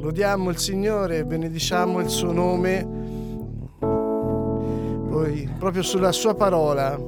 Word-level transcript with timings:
Lodiamo 0.00 0.50
il 0.50 0.58
Signore, 0.58 1.24
benediciamo 1.24 2.00
il 2.00 2.08
suo 2.08 2.32
nome. 2.32 2.84
Poi, 3.78 5.48
proprio 5.60 5.82
sulla 5.82 6.10
sua 6.10 6.34
parola, 6.34 6.98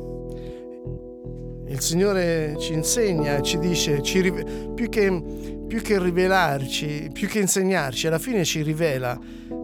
il 1.66 1.80
Signore 1.80 2.54
ci 2.58 2.72
insegna 2.72 3.40
ci 3.40 3.58
dice, 3.58 4.00
ci 4.00 4.32
più, 4.74 4.88
che, 4.88 5.22
più 5.66 5.82
che 5.82 6.00
rivelarci, 6.00 7.10
più 7.12 7.26
che 7.26 7.40
insegnarci, 7.40 8.06
alla 8.06 8.20
fine 8.20 8.44
ci 8.44 8.62
rivela 8.62 9.18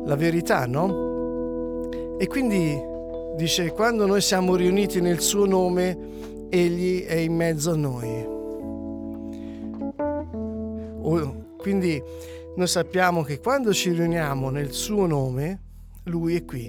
la 0.07 0.17
verità, 0.17 0.67
no? 0.67 1.89
E 2.19 2.27
quindi 2.27 2.77
dice, 3.37 3.71
quando 3.71 4.07
noi 4.07 4.21
siamo 4.23 4.57
riuniti 4.57 5.01
nel 5.01 5.21
suo 5.21 5.47
nome, 5.47 6.10
Egli 6.51 7.05
è 7.05 7.15
in 7.15 7.35
mezzo 7.35 7.71
a 7.71 7.77
noi. 7.77 8.39
Quindi 11.61 12.03
noi 12.57 12.67
sappiamo 12.67 13.23
che 13.23 13.39
quando 13.39 13.73
ci 13.73 13.93
riuniamo 13.93 14.51
nel 14.51 14.73
suo 14.73 15.07
nome, 15.07 15.61
lui 16.05 16.35
è 16.37 16.45
qui. 16.45 16.67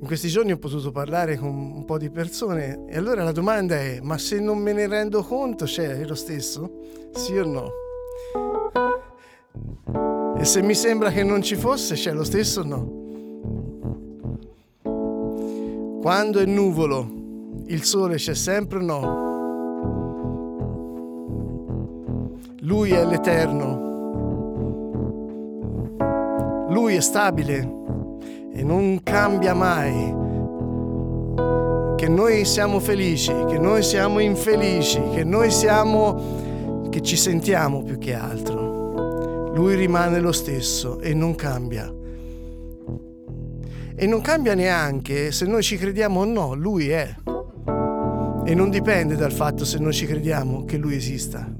In 0.00 0.06
questi 0.10 0.28
giorni 0.28 0.52
ho 0.52 0.58
potuto 0.58 0.90
parlare 0.90 1.36
con 1.36 1.48
un 1.48 1.84
po' 1.84 1.98
di 1.98 2.10
persone 2.10 2.84
e 2.88 2.96
allora 2.96 3.22
la 3.22 3.32
domanda 3.32 3.76
è, 3.76 4.00
ma 4.02 4.18
se 4.18 4.40
non 4.40 4.58
me 4.58 4.72
ne 4.72 4.86
rendo 4.86 5.22
conto, 5.22 5.66
c'è 5.66 5.94
cioè, 5.94 6.04
lo 6.04 6.14
stesso? 6.14 6.80
Sì 7.12 7.36
o 7.38 7.44
no? 7.44 7.70
E 10.36 10.44
se 10.44 10.60
mi 10.62 10.74
sembra 10.74 11.10
che 11.10 11.22
non 11.22 11.42
ci 11.42 11.54
fosse, 11.54 11.94
c'è 11.94 12.12
lo 12.12 12.24
stesso 12.24 12.60
o 12.60 12.64
no? 12.64 13.02
Quando 16.00 16.40
è 16.40 16.44
nuvolo, 16.44 17.13
il 17.66 17.82
sole 17.84 18.16
c'è 18.16 18.34
sempre 18.34 18.78
o 18.78 18.82
no? 18.82 19.32
Lui 22.60 22.90
è 22.90 23.04
l'Eterno. 23.04 23.92
Lui 26.68 26.96
è 26.96 27.00
stabile 27.00 27.82
e 28.52 28.62
non 28.62 29.00
cambia 29.02 29.54
mai. 29.54 30.22
Che 31.96 32.08
noi 32.08 32.44
siamo 32.44 32.80
felici, 32.80 33.32
che 33.48 33.58
noi 33.58 33.82
siamo 33.82 34.18
infelici, 34.18 35.00
che 35.14 35.24
noi 35.24 35.50
siamo, 35.50 36.88
che 36.90 37.00
ci 37.00 37.16
sentiamo 37.16 37.82
più 37.82 37.98
che 37.98 38.14
altro. 38.14 39.52
Lui 39.54 39.74
rimane 39.74 40.20
lo 40.20 40.32
stesso 40.32 41.00
e 41.00 41.14
non 41.14 41.34
cambia. 41.34 41.90
E 43.96 44.06
non 44.06 44.20
cambia 44.20 44.54
neanche 44.54 45.30
se 45.32 45.46
noi 45.46 45.62
ci 45.62 45.76
crediamo 45.76 46.20
o 46.20 46.24
no, 46.24 46.54
lui 46.54 46.88
è. 46.90 47.14
E 48.46 48.54
non 48.54 48.68
dipende 48.68 49.16
dal 49.16 49.32
fatto 49.32 49.64
se 49.64 49.78
noi 49.78 49.94
ci 49.94 50.04
crediamo 50.04 50.66
che 50.66 50.76
lui 50.76 50.96
esista. 50.96 51.50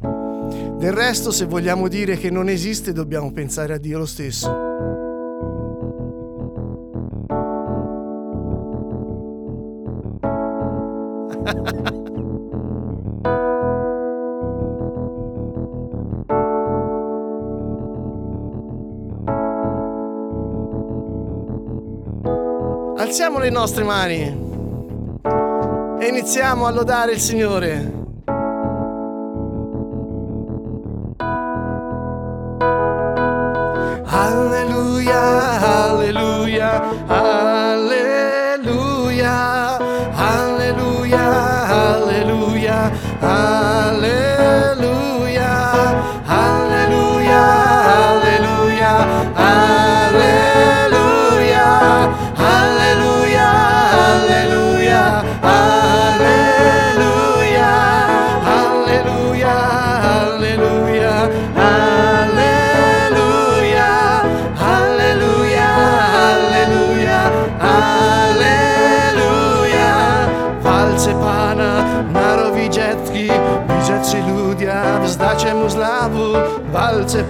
Del 0.77 0.93
resto, 0.93 1.31
se 1.31 1.47
vogliamo 1.47 1.89
dire 1.89 2.19
che 2.19 2.29
non 2.29 2.51
esiste, 2.51 2.93
dobbiamo 2.93 3.33
pensare 3.33 3.73
a 3.73 3.79
Dio 3.79 3.97
lo 3.97 4.05
stesso. 4.05 4.55
Alziamo 22.99 23.39
le 23.39 23.51
nostre 23.51 23.85
mani 23.85 24.44
e 26.05 26.08
iniziamo 26.08 26.66
a 26.66 26.70
lodare 26.70 27.12
il 27.12 27.19
Signore. 27.19 27.94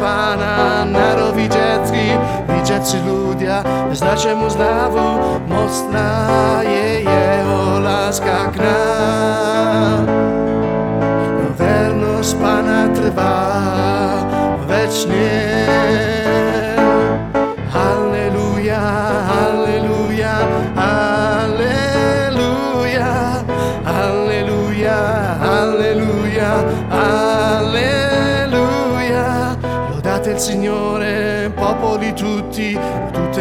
Pana, 0.05 0.85
narowidziecki, 0.85 2.07
widzieć 2.49 2.89
ludia, 3.07 3.65
znacie 3.93 4.35
mu 4.35 4.51
zlawu, 4.51 5.09
mocna 5.49 6.11
je 6.63 7.01
jeho 7.01 7.81
láska 7.81 8.53
k 8.53 8.57
nám. 8.61 10.05
Vernosť 11.59 12.35
Pana 12.37 12.93
trvá 12.93 13.41
večne. 14.69 15.54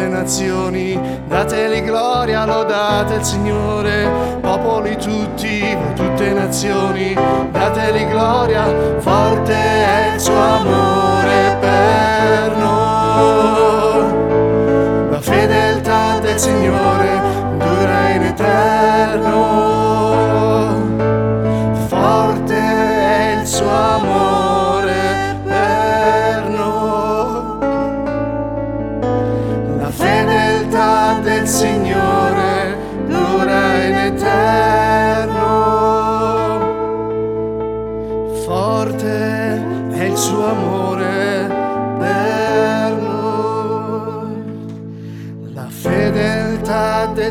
Tutte 0.04 0.08
nazioni, 0.08 1.00
dateli 1.28 1.82
gloria, 1.82 2.44
lodate 2.44 3.14
il 3.14 3.24
Signore, 3.24 4.38
popoli 4.40 4.96
tutti, 4.96 5.76
tutte 5.94 6.32
nazioni, 6.32 7.14
dateli 7.50 8.06
gloria, 8.08 8.66
forte 8.98 9.54
è 9.54 10.12
il 10.14 10.20
suo 10.20 10.36
amore 10.36 11.56
per 11.60 12.56
noi. 12.56 14.02
La 15.10 15.20
fedeltà 15.20 16.18
del 16.20 16.38
Signore 16.38 17.23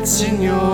del 0.04 0.06
Signore 0.06 0.73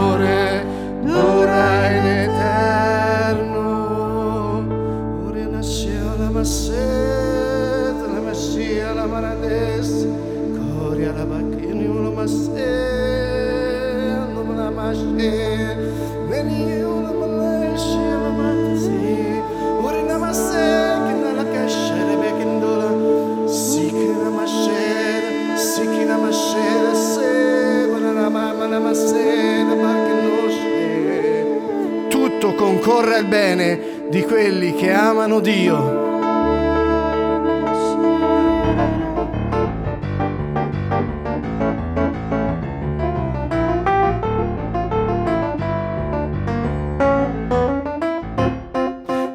di 34.10 34.24
quelli 34.24 34.74
che 34.74 34.90
amano 34.92 35.38
Dio. 35.38 36.08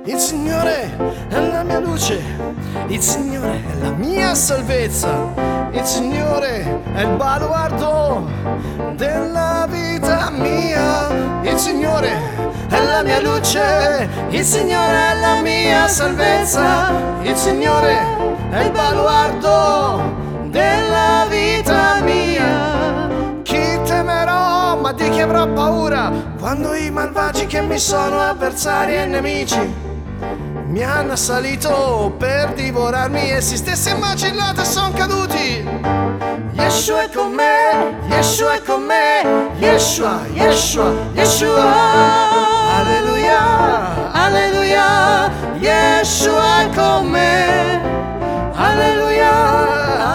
Il 0.04 0.18
Signore 0.18 0.92
è 1.30 1.40
la 1.40 1.64
mia 1.64 1.80
luce, 1.80 2.20
il 2.88 3.00
Signore 3.00 3.62
è 3.72 3.82
la 3.82 3.92
mia 3.92 4.36
salvezza, 4.36 5.34
il 5.72 5.86
Signore 5.86 6.82
è 6.94 7.02
il 7.02 7.16
baluardo 7.16 8.30
della 8.98 9.68
vita 9.70 10.30
mia, 10.32 11.42
il 11.44 11.58
Signore 11.58 12.36
è 12.76 12.84
la 12.84 13.04
mia 13.04 13.22
luce, 13.22 14.10
il 14.30 14.44
Signore 14.44 15.12
è 15.12 15.20
la 15.20 15.42
mia 15.42 15.88
salvezza, 15.88 16.92
il 17.22 17.36
Signore 17.36 17.98
è 18.52 18.64
il 18.64 18.72
baluardo 18.72 20.14
della 20.50 21.26
vita 21.30 22.02
mia. 22.02 23.42
Chi 23.44 23.80
temerò, 23.86 24.78
ma 24.78 24.92
di 24.92 25.10
chi 25.10 25.22
avrò 25.22 25.48
paura, 25.48 26.12
quando 26.38 26.74
i 26.74 26.92
malvagi 26.92 27.46
che 27.46 27.62
mi 27.62 27.80
sono 27.80 28.20
avversari 28.20 28.96
e 28.96 29.06
nemici 29.06 29.84
mi 30.68 30.84
hanno 30.84 31.14
assalito 31.14 32.14
per 32.18 32.54
divorarmi 32.54 33.30
essi 33.30 33.56
stessi 33.56 33.96
macillati 33.96 34.60
e 34.60 34.66
son 34.66 34.92
caduti. 34.92 35.64
Yeshua 36.52 37.04
è 37.04 37.10
con 37.10 37.32
me, 37.32 37.96
Yeshua 38.10 38.56
è 38.56 38.62
con 38.62 38.84
me, 38.84 39.52
Yeshua, 39.60 40.26
Yeshua, 40.34 40.92
Yeshua. 41.14 42.65
Alleluia, 42.78 44.12
alleluia, 44.12 45.32
Yeshua 45.60 46.62
è 46.62 46.70
con 46.76 47.08
me. 47.08 47.82
Alleluia, 48.54 49.32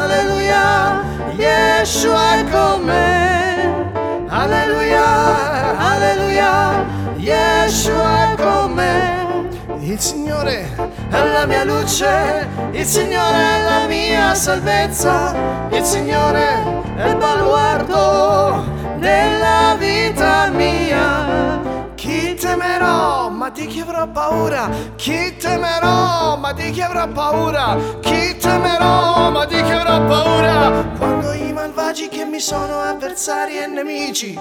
alleluia, 0.02 1.02
Yeshua 1.36 2.34
è 2.36 2.44
con 2.50 2.82
me. 2.84 4.26
Alleluia, 4.28 5.78
alleluia, 5.78 6.84
Yeshua 7.16 8.32
è 8.32 8.34
con 8.36 8.72
me. 8.74 9.48
Il 9.80 9.98
Signore 9.98 10.68
è 11.10 11.24
la 11.32 11.46
mia 11.46 11.64
luce, 11.64 12.46
il 12.72 12.84
Signore 12.84 13.38
è 13.38 13.64
la 13.64 13.86
mia 13.88 14.34
salvezza, 14.34 15.34
il 15.70 15.82
Signore 15.82 16.62
è 16.96 17.08
il 17.08 17.16
baluardo 17.16 18.64
della 18.98 19.76
vita 19.78 20.50
mia. 20.52 21.69
Temerò, 22.50 23.28
ma 23.28 23.48
di 23.50 23.64
chi 23.66 23.78
avrò 23.78 24.08
paura? 24.08 24.68
Chi 24.96 25.36
temerò, 25.36 26.36
ma 26.36 26.52
di 26.52 26.72
chi 26.72 26.80
avrò 26.80 27.06
paura? 27.06 27.76
Chi 28.00 28.36
temerò, 28.38 29.30
ma 29.30 29.44
di 29.44 29.62
chi 29.62 29.70
avrò 29.70 30.04
paura? 30.04 30.84
Quando 30.98 31.32
i 31.32 31.52
malvagi 31.52 32.08
che 32.08 32.24
mi 32.24 32.40
sono 32.40 32.80
avversari 32.80 33.56
e 33.56 33.66
nemici 33.68 34.36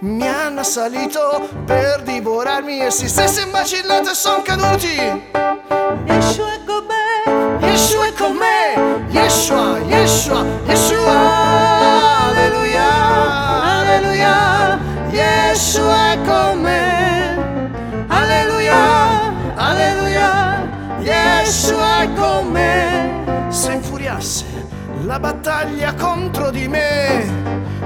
mi 0.00 0.28
hanno 0.28 0.60
assalito 0.60 1.48
per 1.64 2.02
divorarmi 2.02 2.80
e 2.80 2.90
si 2.90 3.08
stessi 3.08 3.40
imbacillati 3.40 4.10
e 4.10 4.14
sono 4.14 4.42
caduti. 4.42 4.94
Yeshua 6.04 6.52
è 6.52 6.60
con 6.66 6.84
me, 6.86 7.66
Yeshua 7.66 8.06
è 8.06 8.12
con 8.12 8.36
me, 8.36 9.06
Yeshua, 9.08 9.78
Yeshua, 9.78 10.44
Yeshua, 10.66 11.73
Yeshua 21.54 22.00
è 22.02 22.12
con 22.14 22.50
me. 22.50 23.46
Se 23.48 23.74
infuriasse 23.74 24.44
la 25.04 25.20
battaglia 25.20 25.94
contro 25.94 26.50
di 26.50 26.66
me, 26.66 27.24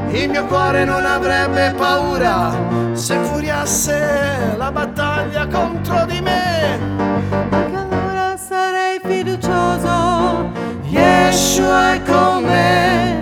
il 0.08 0.30
mio 0.30 0.46
cuore 0.46 0.86
non 0.86 1.04
avrebbe 1.04 1.74
paura 1.76 2.50
se 2.92 3.12
infuriasse 3.12 4.54
la 4.56 4.72
battaglia 4.72 5.46
contro 5.48 6.06
di 6.06 6.18
me. 6.22 6.78
che 7.50 7.76
allora 7.76 8.38
sarei 8.38 9.00
fiducioso. 9.04 10.50
Yeshua 10.84 11.92
è 11.92 12.02
con 12.04 12.44
me, 12.44 13.20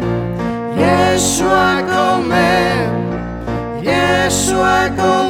Yeshua 0.76 1.78
è 1.78 1.84
con 1.86 2.24
me, 2.24 3.80
Yeshua 3.80 4.84
è 4.84 4.94
con 4.94 5.04
me. 5.06 5.25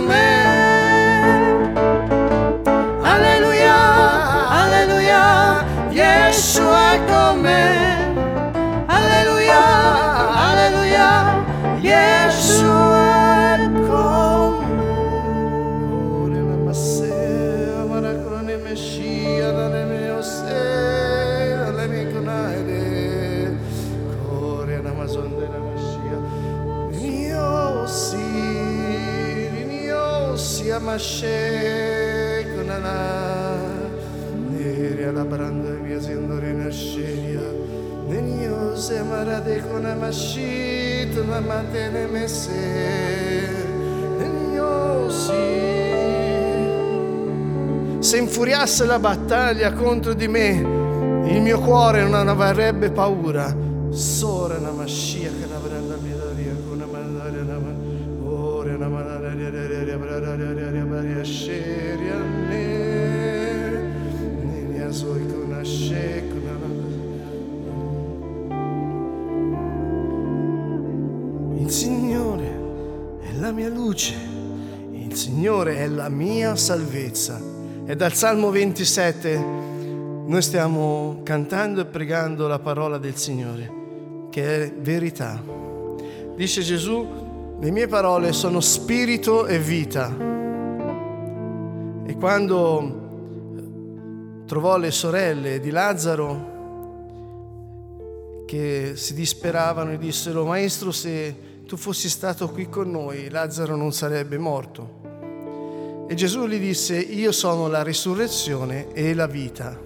Se 48.06 48.17
infuriasse 48.19 48.87
la 48.87 49.00
battaglia 49.00 49.72
contro 49.72 50.14
di 50.14 50.29
me, 50.29 50.50
il 51.29 51.43
mio 51.43 51.58
cuore 51.58 52.05
non 52.05 52.29
avrebbe 52.29 52.93
paura. 52.93 53.52
Sora 53.90 54.58
una 54.58 54.70
mascia 54.70 55.29
che 55.29 55.46
la 55.50 55.58
branda 55.58 55.96
midaria 55.96 56.16
sceria 61.26 62.19
ne 62.49 63.70
ne 64.44 64.62
ne 64.78 64.93
soi 64.93 65.26
con 65.26 65.43
una 65.46 65.64
shekuna 65.64 66.55
Il 71.58 71.70
Signore 71.73 73.19
è 73.23 73.32
la 73.40 73.50
mia 73.50 73.69
luce, 73.69 74.14
il 74.93 75.17
Signore 75.17 75.78
è 75.78 75.88
la 75.88 76.08
mia 76.08 76.55
salvezza. 76.55 77.40
E 77.84 77.96
dal 77.96 78.12
Salmo 78.12 78.51
27 78.51 79.36
noi 80.27 80.43
stiamo 80.43 81.22
cantando 81.24 81.81
e 81.81 81.86
pregando 81.86 82.46
la 82.46 82.60
parola 82.60 82.98
del 82.98 83.17
Signore, 83.17 84.29
che 84.31 84.62
è 84.62 84.72
verità. 84.72 85.43
Dice 86.36 86.62
Gesù, 86.62 87.56
le 87.58 87.70
mie 87.72 87.89
parole 87.89 88.32
sono 88.32 88.60
spirito 88.60 89.46
e 89.46 89.58
vita. 89.58 90.35
Quando 92.19 93.05
trovò 94.46 94.79
le 94.79 94.91
sorelle 94.91 95.61
di 95.61 95.70
Lazzaro 95.70 96.55
che 98.46 98.93
si 98.94 99.13
disperavano 99.13 99.93
e 99.93 99.99
dissero, 99.99 100.46
Maestro, 100.46 100.93
se 100.93 101.63
tu 101.67 101.77
fossi 101.77 102.08
stato 102.08 102.49
qui 102.49 102.70
con 102.70 102.91
noi, 102.91 103.29
Lazzaro 103.29 103.77
non 103.77 103.93
sarebbe 103.93 104.39
morto. 104.39 106.06
E 106.08 106.15
Gesù 106.15 106.46
gli 106.46 106.58
disse, 106.58 106.96
io 106.96 107.32
sono 107.32 107.67
la 107.69 107.82
risurrezione 107.82 108.93
e 108.93 109.13
la 109.13 109.27
vita. 109.27 109.79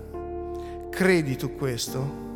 Credi 0.89 1.37
tu 1.37 1.57
questo? 1.57 2.29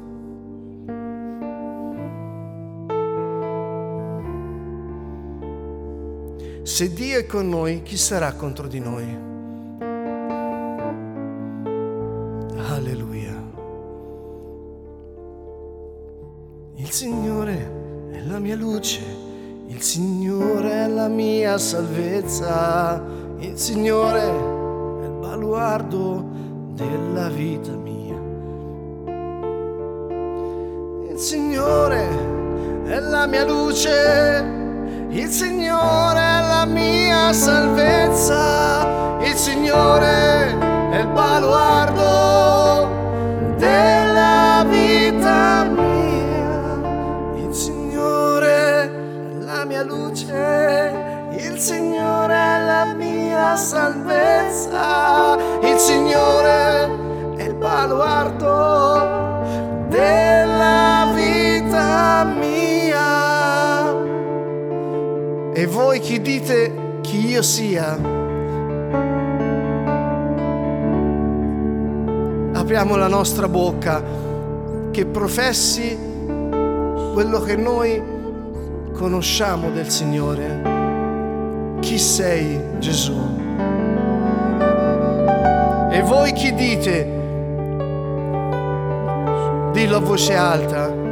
Se 6.63 6.93
Dio 6.93 7.19
è 7.19 7.27
con 7.27 7.49
noi, 7.49 7.83
chi 7.83 7.97
sarà 7.97 8.33
contro 8.33 8.67
di 8.67 8.81
noi? 8.81 9.33
Signore 16.95 18.09
è 18.13 18.21
la 18.21 18.39
mia 18.39 18.55
luce, 18.55 19.01
il 19.67 19.83
Signore 19.83 20.85
è 20.85 20.87
la 20.87 21.09
mia 21.09 21.59
salvezza, 21.59 23.03
il 23.39 23.59
Signore 23.59 24.21
è 24.21 25.05
il 25.05 25.17
baluardo 25.19 26.25
della 26.69 27.29
vita 27.31 27.73
mia. 27.73 28.15
Il 31.11 31.19
Signore 31.19 32.07
è 32.85 33.01
la 33.01 33.27
mia 33.27 33.45
luce, 33.45 34.45
il 35.09 35.29
Signore 35.31 36.21
è 36.21 36.47
la 36.47 36.65
mia 36.65 37.33
salvezza, 37.33 39.19
il 39.21 39.35
Signore 39.35 40.91
è 40.93 41.01
il 41.01 41.09
baluardo 41.09 42.54
salvezza. 53.57 55.37
Il 55.63 55.79
Signore 55.79 57.37
è 57.37 57.43
il 57.45 57.55
baluardo 57.55 59.23
della 59.89 61.13
vita 61.15 62.25
mia. 62.25 63.93
E 65.53 65.67
voi 65.67 66.01
chi 66.01 66.21
dite 66.21 66.99
chi 67.01 67.29
io 67.29 67.43
sia? 67.43 68.23
Apriamo 72.53 72.97
la 72.97 73.09
nostra 73.09 73.47
bocca 73.47 74.03
che 74.91 75.07
professi 75.07 75.97
quello 77.13 77.41
che 77.41 77.57
noi 77.57 78.03
conosciamo 78.93 79.71
del 79.71 79.91
Signore. 79.91 81.79
Chi 81.81 81.99
sei 81.99 82.59
Gesù? 82.79 83.44
E 85.95 86.03
voi 86.03 86.33
chi 86.33 86.53
dite? 86.53 87.05
Dillo 89.71 89.97
a 89.99 90.01
voce 90.01 90.35
alta. 90.35 90.89
Tu 90.89 91.03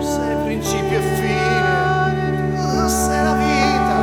sei 0.00 0.36
principio 0.44 0.98
e 0.98 1.02
fine. 1.20 2.56
Tu 2.80 2.88
sei 2.88 3.22
la 3.22 3.34
vita. 3.34 3.96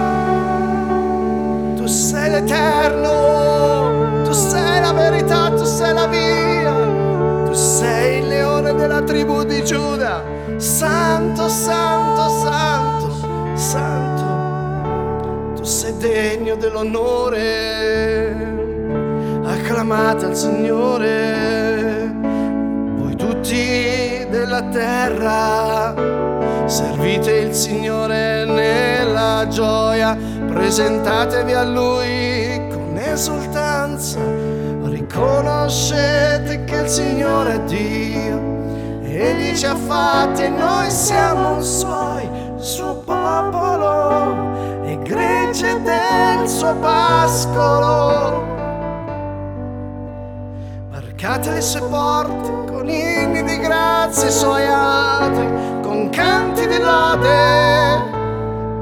Tu 1.76 1.88
sei 1.88 2.30
l'eterno. 2.30 4.24
Tu 4.24 4.32
sei 4.32 4.80
la 4.80 4.94
verità. 4.94 5.50
Tu 5.50 5.64
sei 5.64 5.92
la 5.92 6.06
via. 6.06 6.72
Tu 7.46 7.54
sei 7.54 8.20
il 8.20 8.28
leone 8.28 8.76
della 8.76 9.02
tribù 9.02 9.44
di 9.44 9.64
Giuda. 9.64 10.24
Santo, 10.58 11.50
santo, 11.50 12.30
santo, 12.30 13.10
santo. 13.56 14.05
Degno 15.98 16.56
dell'onore 16.56 18.36
acclamate 19.44 20.26
al 20.26 20.36
Signore, 20.36 22.12
voi 22.96 23.16
tutti 23.16 24.26
della 24.30 24.62
terra, 24.70 25.94
servite 26.68 27.32
il 27.32 27.54
Signore 27.54 28.46
nella 28.46 29.48
gioia, 29.50 30.18
presentatevi 30.48 31.54
a 31.54 31.64
Lui 31.64 32.68
con 32.70 32.98
esultanza, 32.98 34.20
riconoscete 34.84 36.64
che 36.66 36.76
il 36.76 36.88
Signore 36.88 37.56
è 37.56 37.60
Dio, 37.62 38.54
Egli 39.04 39.56
ci 39.56 39.66
ha 39.66 39.76
fatti 39.76 40.44
e 40.44 40.50
noi 40.50 40.92
siamo 40.92 41.62
Suoi, 41.62 42.25
gregge 45.66 45.82
del 45.82 46.48
suo 46.48 46.76
pascolo. 46.76 48.44
Varcate 50.92 51.52
le 51.52 51.62
sue 51.62 51.82
porte 51.82 52.72
con 52.72 52.90
inni 52.90 53.44
di 53.44 53.58
grazia 53.60 54.28
i 54.28 54.32
suoi 54.32 54.66
atri, 54.68 55.48
con 55.82 56.10
canti 56.10 56.68
di 56.68 56.78
lode. 56.78 58.14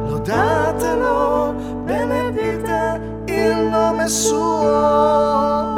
Lodatelo, 0.07 1.53
benedite 1.83 3.01
il 3.25 3.67
nome 3.69 4.07
suo. 4.07 5.72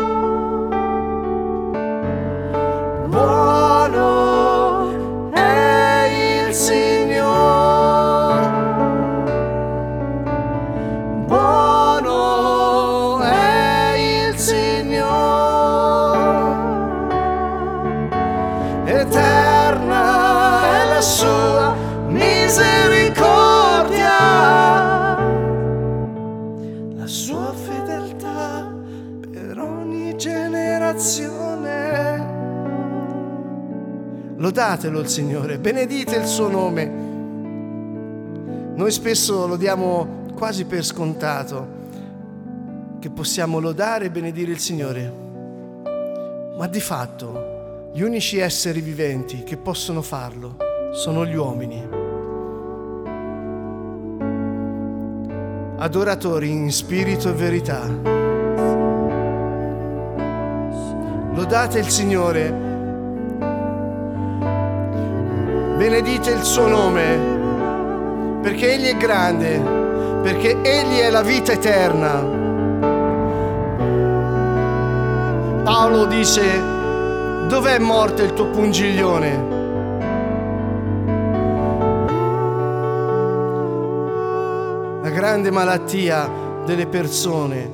Lodatelo 34.56 35.02
il 35.02 35.10
Signore, 35.10 35.60
benedite 35.60 36.16
il 36.16 36.26
suo 36.26 36.48
nome. 36.48 36.86
Noi 38.74 38.90
spesso 38.90 39.48
lo 39.48 39.58
diamo 39.58 40.28
quasi 40.34 40.64
per 40.64 40.86
scontato 40.86 41.68
che 43.00 43.10
possiamo 43.10 43.60
lodare 43.60 44.06
e 44.06 44.12
benedire 44.12 44.54
il 44.54 44.60
Signore, 44.60 45.14
ma 46.58 46.68
di 46.68 46.80
fatto 46.80 47.90
gli 47.94 48.00
unici 48.00 48.38
esseri 48.38 48.80
viventi 48.80 49.44
che 49.44 49.58
possono 49.58 50.02
farlo 50.02 50.56
sono 50.94 51.26
gli 51.26 51.36
uomini. 51.36 51.86
Adoratori 55.80 56.50
in 56.50 56.72
spirito 56.72 57.28
e 57.28 57.34
verità. 57.34 57.86
Lodate 61.34 61.80
il 61.80 61.90
Signore, 61.90 62.65
benedite 65.78 66.32
il 66.32 66.44
suo 66.44 66.68
nome 66.68 67.36
perché 68.42 68.74
Egli 68.74 68.88
è 68.90 68.98
grande, 68.98 69.60
perché 70.22 70.62
Egli 70.62 71.00
è 71.00 71.10
la 71.10 71.24
vita 71.24 71.52
eterna. 71.52 72.44
Paolo 75.64 76.06
dice, 76.06 76.44
dov'è 77.48 77.80
morte 77.80 78.22
il 78.22 78.34
tuo 78.34 78.46
pungiglione? 78.52 79.54
La 85.02 85.10
grande 85.10 85.50
malattia 85.50 86.30
delle 86.66 86.86
persone, 86.86 87.68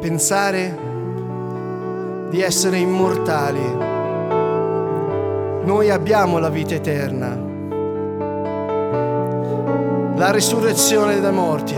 pensare 0.00 0.78
di 2.30 2.40
essere 2.40 2.78
immortali. 2.78 3.87
Noi 5.68 5.90
abbiamo 5.90 6.38
la 6.38 6.48
vita 6.48 6.74
eterna 6.74 7.36
la 10.16 10.30
risurrezione 10.30 11.20
dai 11.20 11.32
morti. 11.32 11.76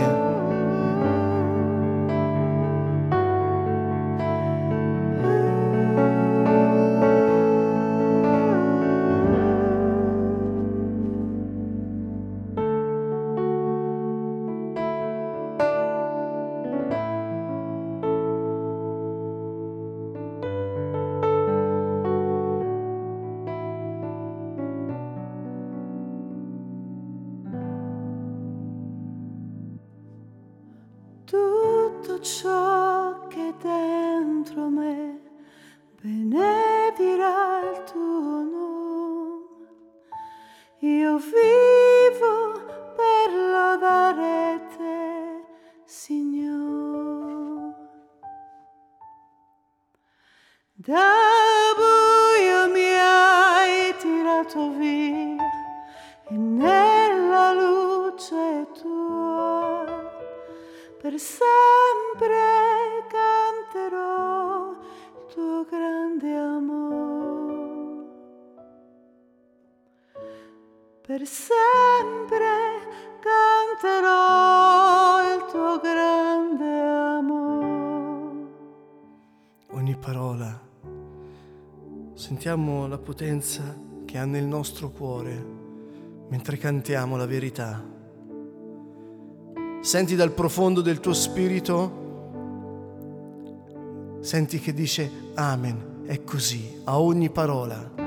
Da 50.83 51.13
buio 51.77 52.73
mi 52.73 52.91
hai 52.97 53.93
tirato 53.99 54.71
via 54.79 55.45
e 56.27 56.35
nella 56.35 57.53
luce 57.53 58.65
tua 58.81 59.85
per 60.99 61.19
sempre 61.19 63.05
canterò 63.09 64.71
il 64.71 65.25
tuo 65.31 65.63
grande 65.69 66.35
amore. 66.35 68.07
Per 71.05 71.27
sempre 71.27 72.49
canterò 73.19 75.35
il 75.35 75.45
tuo 75.45 75.77
grande 75.77 76.81
amore. 76.81 77.39
Ogni 79.73 79.95
parola. 79.95 80.60
Sentiamo 82.31 82.87
la 82.87 82.97
potenza 82.97 83.77
che 84.05 84.17
ha 84.17 84.23
nel 84.23 84.45
nostro 84.45 84.89
cuore 84.89 85.45
mentre 86.29 86.55
cantiamo 86.55 87.17
la 87.17 87.25
verità. 87.25 87.83
Senti 89.81 90.15
dal 90.15 90.31
profondo 90.31 90.79
del 90.79 91.01
tuo 91.01 91.11
spirito, 91.11 91.91
senti 94.21 94.61
che 94.61 94.73
dice 94.73 95.11
Amen, 95.33 96.03
è 96.05 96.23
così, 96.23 96.79
a 96.85 97.01
ogni 97.01 97.29
parola. 97.29 98.00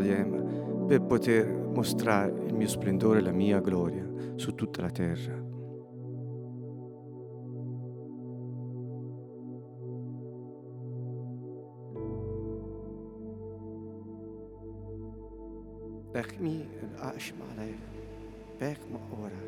Diadema 0.00 0.38
per 0.86 1.02
poter 1.02 1.46
mostrare 1.74 2.32
il 2.46 2.54
mio 2.54 2.68
splendore 2.68 3.18
e 3.18 3.22
la 3.22 3.32
mia 3.32 3.60
gloria 3.60 4.06
su 4.36 4.54
tutta 4.54 4.82
la 4.82 4.90
terra. 4.90 5.44
Lechmi 16.12 16.66
ashma 16.96 17.44
alech, 17.56 17.76
bech 18.58 18.80
ma 18.88 18.98
ora, 19.20 19.40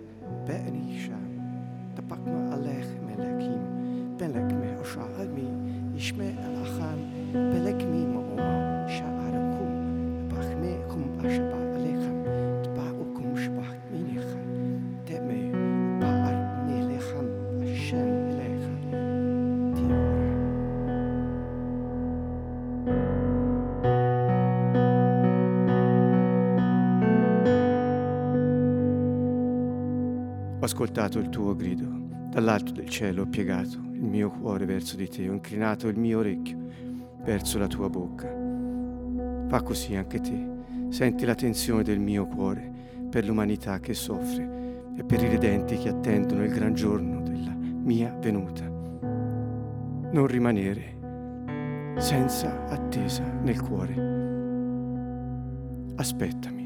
be'ni 0.44 0.98
sham, 0.98 1.94
tapak 1.94 2.20
ma 2.26 2.52
alech 2.52 2.90
melekim, 3.06 4.16
belek 4.18 4.52
me 4.52 4.76
osha 4.76 5.00
almi, 5.16 5.48
ishme 5.96 6.36
alacham, 6.44 7.00
belek 7.32 7.80
ascoltato 30.78 31.18
il 31.18 31.28
tuo 31.28 31.56
grido, 31.56 31.86
dall'alto 32.30 32.72
del 32.72 32.88
cielo 32.88 33.22
ho 33.22 33.26
piegato 33.26 33.78
il 33.92 34.04
mio 34.04 34.30
cuore 34.30 34.64
verso 34.64 34.96
di 34.96 35.08
te, 35.08 35.28
ho 35.28 35.32
inclinato 35.32 35.88
il 35.88 35.98
mio 35.98 36.18
orecchio 36.18 36.56
verso 37.24 37.58
la 37.58 37.66
tua 37.66 37.88
bocca. 37.88 38.28
Fa 39.48 39.62
così 39.62 39.96
anche 39.96 40.20
te, 40.20 40.57
senti 40.88 41.24
la 41.24 41.34
tensione 41.34 41.82
del 41.82 42.00
mio 42.00 42.26
cuore 42.26 42.70
per 43.10 43.24
l'umanità 43.24 43.80
che 43.80 43.94
soffre 43.94 44.56
e 44.96 45.04
per 45.04 45.22
i 45.22 45.28
redenti 45.28 45.78
che 45.78 45.88
attendono 45.88 46.44
il 46.44 46.52
gran 46.52 46.74
giorno 46.74 47.22
della 47.22 47.54
mia 47.54 48.14
venuta. 48.20 48.64
Non 50.10 50.26
rimanere 50.26 50.96
senza 51.98 52.66
attesa 52.68 53.24
nel 53.42 53.60
cuore. 53.60 54.16
Aspettami. 55.96 56.57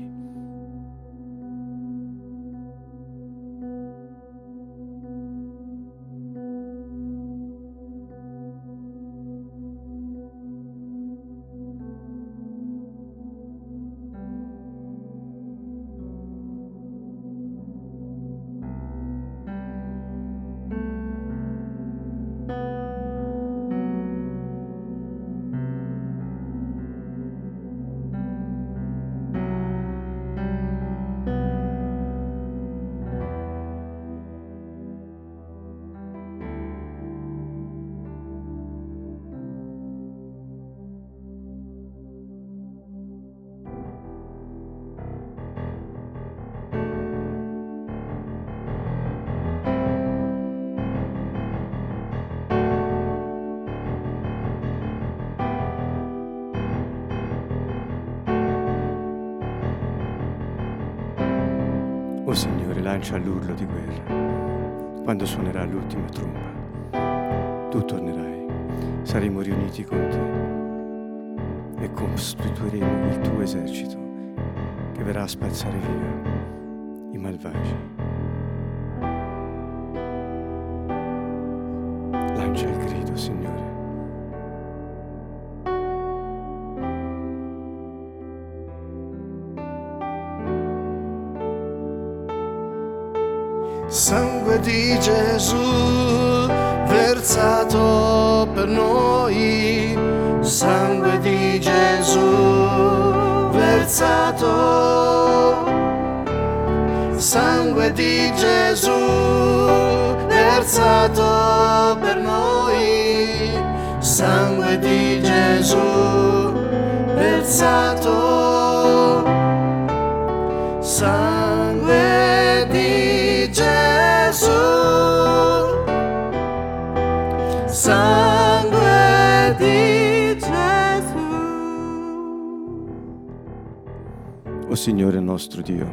O 134.72 134.74
Signore 134.74 135.20
nostro 135.20 135.60
Dio, 135.60 135.86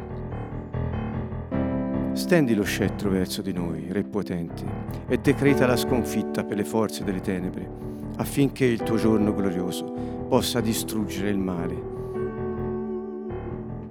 stendi 2.13 2.55
lo 2.55 2.63
scettro 2.63 3.09
verso 3.09 3.41
di 3.41 3.51
noi, 3.51 3.87
Re 3.89 4.03
potente, 4.03 4.63
e 5.05 5.17
decreta 5.17 5.67
la 5.67 5.75
sconfitta 5.75 6.45
per 6.45 6.55
le 6.55 6.63
forze 6.63 7.03
delle 7.03 7.19
tenebre, 7.19 7.69
affinché 8.15 8.63
il 8.63 8.81
tuo 8.81 8.95
giorno 8.95 9.35
glorioso 9.35 9.83
possa 10.29 10.61
distruggere 10.61 11.29
il 11.29 11.37
male. 11.37 11.75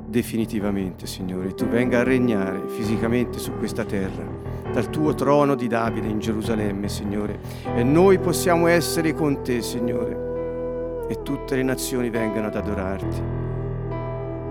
Definitivamente, 0.06 1.06
Signore, 1.06 1.52
tu 1.52 1.66
venga 1.66 2.00
a 2.00 2.04
regnare 2.04 2.62
fisicamente 2.68 3.38
su 3.38 3.52
questa 3.58 3.84
terra, 3.84 4.24
dal 4.72 4.88
tuo 4.88 5.12
trono 5.12 5.54
di 5.54 5.66
Davide 5.66 6.08
in 6.08 6.18
Gerusalemme, 6.18 6.88
Signore, 6.88 7.40
e 7.74 7.82
noi 7.82 8.18
possiamo 8.18 8.68
essere 8.68 9.12
con 9.12 9.42
te, 9.42 9.60
Signore, 9.60 11.06
e 11.10 11.20
tutte 11.22 11.56
le 11.56 11.62
nazioni 11.62 12.08
vengano 12.08 12.46
ad 12.46 12.56
adorarti. 12.56 13.37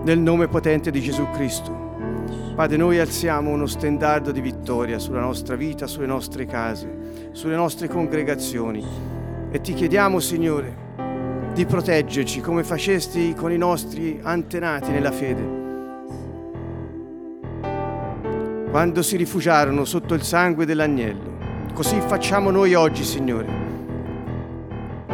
Nel 0.07 0.19
nome 0.19 0.47
potente 0.47 0.89
di 0.89 1.01
Gesù 1.01 1.29
Cristo, 1.31 2.53
Padre, 2.55 2.77
noi 2.77 2.97
alziamo 2.97 3.49
uno 3.49 3.65
stendardo 3.65 4.31
di 4.31 4.39
vittoria 4.39 4.99
sulla 4.99 5.19
nostra 5.19 5.57
vita, 5.57 5.85
sulle 5.85 6.05
nostre 6.05 6.45
case, 6.45 7.29
sulle 7.33 7.57
nostre 7.57 7.89
congregazioni 7.89 8.85
e 9.51 9.59
ti 9.59 9.73
chiediamo, 9.73 10.21
Signore, 10.21 11.51
di 11.53 11.65
proteggerci 11.65 12.39
come 12.39 12.63
facesti 12.63 13.33
con 13.33 13.51
i 13.51 13.57
nostri 13.57 14.17
antenati 14.23 14.91
nella 14.91 15.11
fede. 15.11 15.43
Quando 18.71 19.01
si 19.01 19.17
rifugiarono 19.17 19.83
sotto 19.83 20.13
il 20.13 20.23
sangue 20.23 20.65
dell'agnello, 20.65 21.35
così 21.73 21.99
facciamo 21.99 22.49
noi 22.49 22.75
oggi, 22.75 23.03
Signore. 23.03 23.47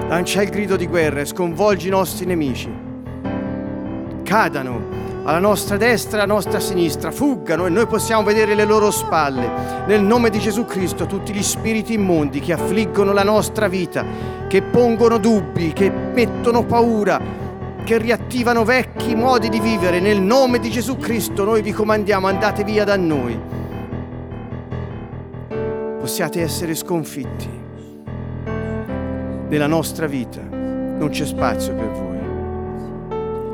Lancia 0.07 0.43
il 0.43 0.51
grido 0.51 0.75
di 0.75 0.85
guerra 0.85 1.21
e 1.21 1.25
sconvolgi 1.25 1.87
i 1.87 1.89
nostri 1.89 2.27
nemici. 2.27 2.91
Cadano 4.33 4.81
alla 5.25 5.37
nostra 5.37 5.77
destra 5.77 6.17
e 6.17 6.23
alla 6.23 6.33
nostra 6.33 6.59
sinistra, 6.59 7.11
fuggano 7.11 7.67
e 7.67 7.69
noi 7.69 7.85
possiamo 7.85 8.23
vedere 8.23 8.55
le 8.55 8.65
loro 8.65 8.89
spalle. 8.89 9.85
Nel 9.85 10.01
nome 10.01 10.31
di 10.31 10.39
Gesù 10.39 10.65
Cristo, 10.65 11.05
tutti 11.05 11.31
gli 11.31 11.43
spiriti 11.43 11.93
immondi 11.93 12.39
che 12.39 12.53
affliggono 12.53 13.13
la 13.13 13.21
nostra 13.21 13.67
vita, 13.67 14.03
che 14.47 14.63
pongono 14.63 15.19
dubbi, 15.19 15.71
che 15.71 15.91
mettono 15.91 16.65
paura, 16.65 17.21
che 17.83 17.99
riattivano 17.99 18.63
vecchi 18.63 19.13
modi 19.13 19.49
di 19.49 19.59
vivere, 19.59 19.99
nel 19.99 20.19
nome 20.19 20.57
di 20.57 20.71
Gesù 20.71 20.97
Cristo 20.97 21.43
noi 21.43 21.61
vi 21.61 21.71
comandiamo, 21.71 22.25
andate 22.25 22.63
via 22.63 22.83
da 22.83 22.97
noi. 22.97 23.39
possiate 25.99 26.41
essere 26.41 26.73
sconfitti. 26.73 27.49
Nella 29.47 29.67
nostra 29.67 30.07
vita 30.07 30.41
non 30.41 31.09
c'è 31.11 31.23
spazio 31.23 31.75
per 31.75 31.91
voi. 31.91 32.12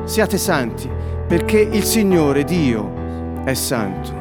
Siate 0.09 0.39
santi 0.39 0.89
perché 1.27 1.59
il 1.59 1.83
Signore 1.83 2.43
Dio 2.43 3.43
è 3.43 3.53
santo. 3.53 4.11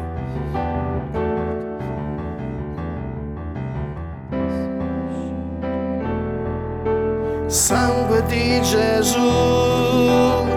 Sangue 7.46 8.22
di 8.26 8.60
Gesù 8.60 9.30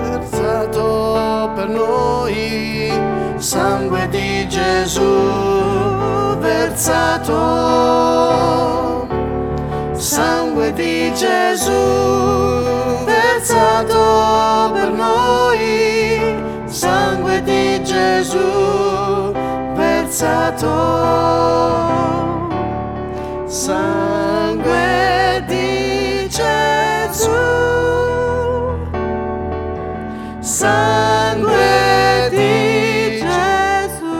versato 0.01 1.49
per 1.55 1.69
noi, 1.69 2.91
sangue 3.37 4.09
di 4.09 4.45
Gesù 4.49 5.01
versato, 6.41 7.37
sangue 9.93 10.73
di 10.73 11.09
Gesù 11.13 13.00
versato 13.41 14.71
per 14.71 14.91
noi, 14.91 16.19
sangue 16.65 17.41
di 17.41 17.83
Gesù 17.83 19.31
versato, 19.73 20.67
sangue 23.47 25.43
di 25.47 26.29
Gesù, 26.29 27.31
sangue 30.39 31.57
di 32.29 33.17
Gesù. 33.17 34.19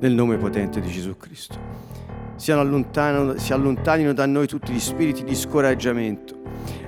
nel 0.00 0.12
nome 0.12 0.36
potente 0.38 0.80
di 0.80 0.90
Gesù 0.90 1.16
Cristo. 1.16 1.56
Siano 2.34 2.60
allontanino- 2.60 3.36
si 3.36 3.52
allontanino 3.52 4.12
da 4.12 4.26
noi 4.26 4.46
tutti 4.48 4.72
gli 4.72 4.80
spiriti 4.80 5.22
di 5.24 5.34
scoraggiamento. 5.34 6.37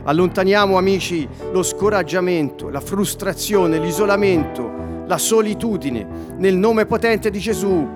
Allontaniamo, 0.03 0.77
amici, 0.77 1.29
lo 1.53 1.63
scoraggiamento, 1.63 2.69
la 2.69 2.81
frustrazione, 2.81 3.79
l'isolamento, 3.79 5.05
la 5.07 5.19
solitudine, 5.19 6.07
nel 6.37 6.57
nome 6.57 6.87
potente 6.87 7.31
di 7.31 7.39
Gesù. 7.39 7.89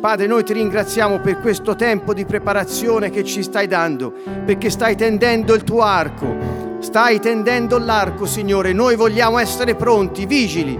Padre, 0.00 0.26
noi 0.26 0.44
ti 0.44 0.52
ringraziamo 0.52 1.20
per 1.20 1.40
questo 1.40 1.76
tempo 1.76 2.12
di 2.12 2.24
preparazione 2.26 3.10
che 3.10 3.24
ci 3.24 3.42
stai 3.42 3.66
dando, 3.66 4.12
perché 4.44 4.68
stai 4.68 4.96
tendendo 4.96 5.54
il 5.54 5.64
tuo 5.64 5.80
arco, 5.80 6.36
stai 6.80 7.20
tendendo 7.20 7.78
l'arco, 7.78 8.26
Signore. 8.26 8.72
Noi 8.72 8.96
vogliamo 8.96 9.38
essere 9.38 9.74
pronti, 9.74 10.26
vigili, 10.26 10.78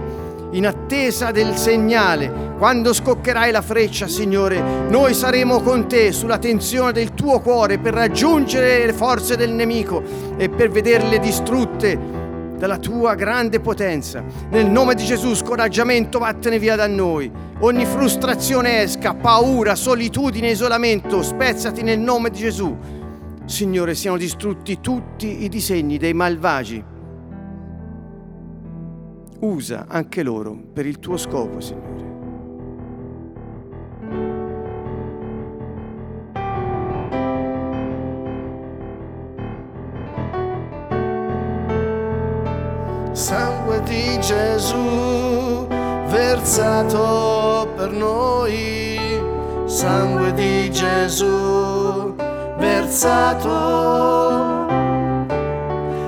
in 0.51 0.67
attesa 0.67 1.31
del 1.31 1.55
segnale. 1.55 2.44
Quando 2.57 2.93
scoccherai 2.93 3.51
la 3.51 3.61
freccia, 3.61 4.07
Signore, 4.07 4.87
noi 4.89 5.13
saremo 5.13 5.59
con 5.61 5.87
te 5.89 6.13
sulla 6.13 6.37
tensione 6.37 6.93
del 6.93 7.13
tuo 7.13 7.41
cuore 7.41 7.79
per 7.79 7.93
raggiungere 7.93 8.85
le 8.85 8.93
forze 8.93 9.35
del 9.35 9.51
nemico 9.51 10.01
e 10.37 10.47
per 10.47 10.71
vederle 10.71 11.19
distrutte 11.19 11.99
dalla 12.57 12.77
tua 12.77 13.13
grande 13.15 13.59
potenza. 13.59 14.23
Nel 14.51 14.67
nome 14.67 14.95
di 14.95 15.03
Gesù, 15.03 15.35
scoraggiamento, 15.35 16.19
vattene 16.19 16.57
via 16.57 16.77
da 16.77 16.87
noi. 16.87 17.29
Ogni 17.59 17.85
frustrazione 17.85 18.81
esca, 18.83 19.13
paura, 19.13 19.75
solitudine, 19.75 20.51
isolamento, 20.51 21.21
spezzati 21.23 21.81
nel 21.81 21.99
nome 21.99 22.29
di 22.29 22.37
Gesù. 22.37 22.73
Signore, 23.43 23.95
siano 23.95 24.15
distrutti 24.15 24.79
tutti 24.79 25.43
i 25.43 25.49
disegni 25.49 25.97
dei 25.97 26.13
malvagi. 26.13 26.83
Usa 29.41 29.85
anche 29.89 30.23
loro 30.23 30.57
per 30.73 30.85
il 30.85 30.99
tuo 30.99 31.17
scopo, 31.17 31.59
Signore. 31.59 31.84
Sangue 43.15 43.81
di 43.83 44.19
Gesù 44.19 45.65
versato 46.09 47.65
per 47.77 47.89
noi, 47.91 48.99
sangue 49.63 50.33
di 50.33 50.69
Gesù 50.69 52.13
versato, 52.57 53.47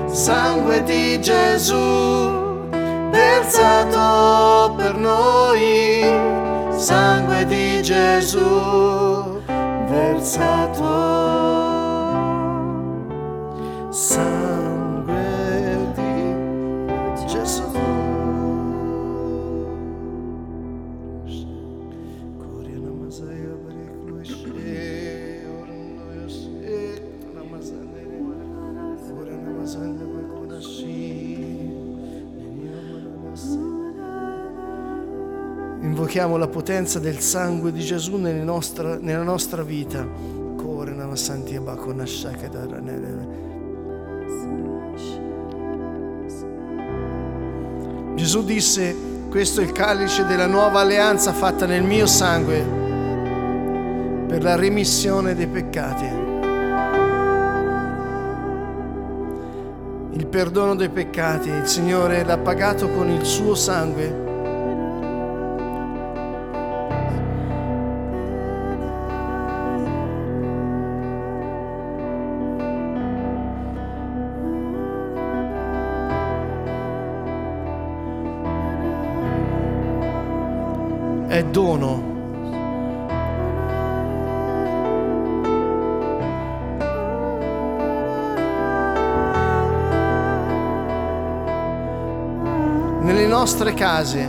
sangue 0.06 0.82
di 0.84 1.18
Gesù 1.18 2.68
versato 3.10 4.74
per 4.76 4.94
noi, 4.94 6.04
sangue 6.76 7.46
di 7.46 7.82
Gesù 7.82 9.40
versato. 9.88 11.16
Sangue 13.88 14.67
Invochiamo 36.08 36.38
la 36.38 36.48
potenza 36.48 36.98
del 36.98 37.20
sangue 37.20 37.70
di 37.70 37.82
Gesù 37.82 38.16
nelle 38.16 38.42
nostra- 38.42 38.96
nella 38.98 39.22
nostra 39.22 39.62
vita. 39.62 40.06
Gesù 48.14 48.42
disse, 48.42 48.96
questo 49.28 49.60
è 49.60 49.64
il 49.64 49.72
calice 49.72 50.24
della 50.24 50.46
nuova 50.46 50.80
alleanza 50.80 51.34
fatta 51.34 51.66
nel 51.66 51.82
mio 51.82 52.06
sangue 52.06 52.64
per 54.28 54.42
la 54.42 54.56
remissione 54.56 55.34
dei 55.34 55.46
peccati. 55.46 56.06
Il 60.12 60.26
perdono 60.26 60.74
dei 60.74 60.88
peccati, 60.88 61.50
il 61.50 61.66
Signore 61.66 62.24
l'ha 62.24 62.38
pagato 62.38 62.88
con 62.88 63.10
il 63.10 63.26
suo 63.26 63.54
sangue. 63.54 64.27
Dono. 81.50 82.16
Nelle 93.00 93.26
nostre 93.26 93.72
case, 93.72 94.20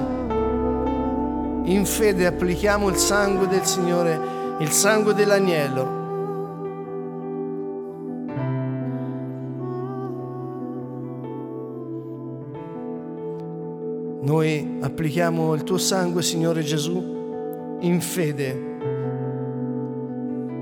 in 1.63 1.85
fede 1.85 2.25
applichiamo 2.25 2.87
il 2.87 2.95
sangue 2.95 3.47
del 3.47 3.65
Signore, 3.65 4.19
il 4.59 4.69
sangue 4.69 5.13
dell'agnello. 5.13 5.98
Noi 14.29 14.77
applichiamo 14.81 15.55
il 15.55 15.63
tuo 15.63 15.79
sangue, 15.79 16.21
Signore 16.21 16.61
Gesù, 16.61 17.77
in 17.79 17.99
fede 17.99 18.67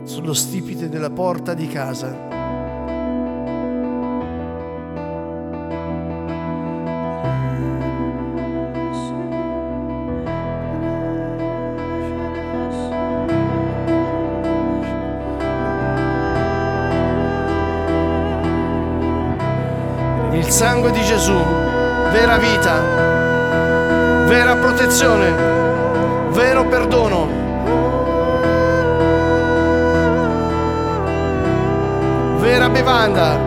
sullo 0.05 0.33
stipite 0.33 0.87
della 0.87 1.09
porta 1.09 1.53
di 1.53 1.67
casa. 1.67 2.07
Il 20.31 20.45
sangue 20.45 20.91
di 20.91 21.01
Gesù, 21.01 21.35
vera 22.13 22.37
vita, 22.37 22.96
protezione, 24.59 25.33
vero 26.31 26.65
perdono. 26.67 27.27
Vera 32.39 32.69
bevanda. 32.69 33.46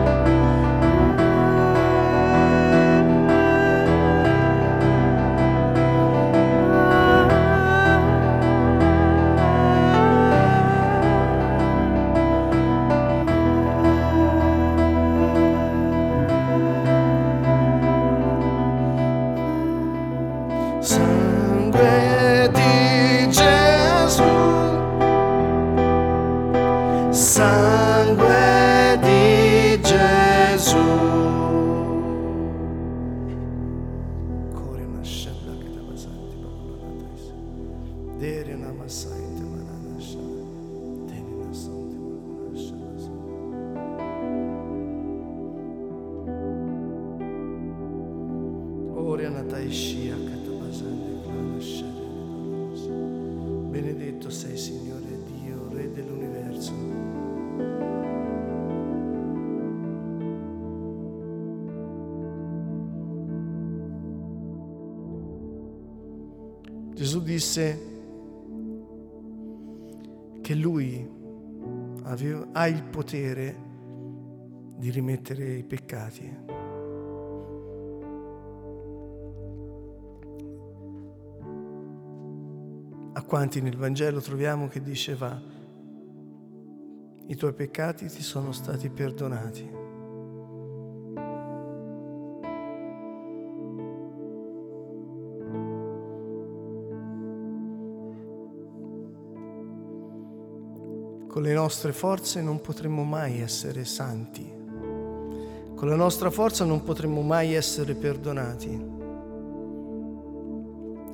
Gesù 67.01 67.23
disse 67.23 67.79
che 70.39 70.53
lui 70.53 71.09
aveva- 72.03 72.47
ha 72.51 72.67
il 72.67 72.83
potere 72.83 73.55
di 74.77 74.91
rimettere 74.91 75.55
i 75.55 75.63
peccati. 75.63 76.31
A 83.13 83.23
quanti 83.23 83.61
nel 83.61 83.77
Vangelo 83.77 84.21
troviamo 84.21 84.67
che 84.67 84.83
diceva 84.83 85.41
i 87.25 87.35
tuoi 87.35 87.53
peccati 87.53 88.09
ti 88.09 88.21
sono 88.21 88.51
stati 88.51 88.91
perdonati. 88.91 89.80
Con 101.31 101.43
le 101.43 101.53
nostre 101.53 101.93
forze 101.93 102.41
non 102.41 102.59
potremo 102.59 103.03
mai 103.03 103.39
essere 103.39 103.85
santi. 103.85 104.45
Con 105.75 105.87
la 105.87 105.95
nostra 105.95 106.29
forza 106.29 106.65
non 106.65 106.83
potremo 106.83 107.21
mai 107.21 107.53
essere 107.53 107.93
perdonati. 107.93 108.85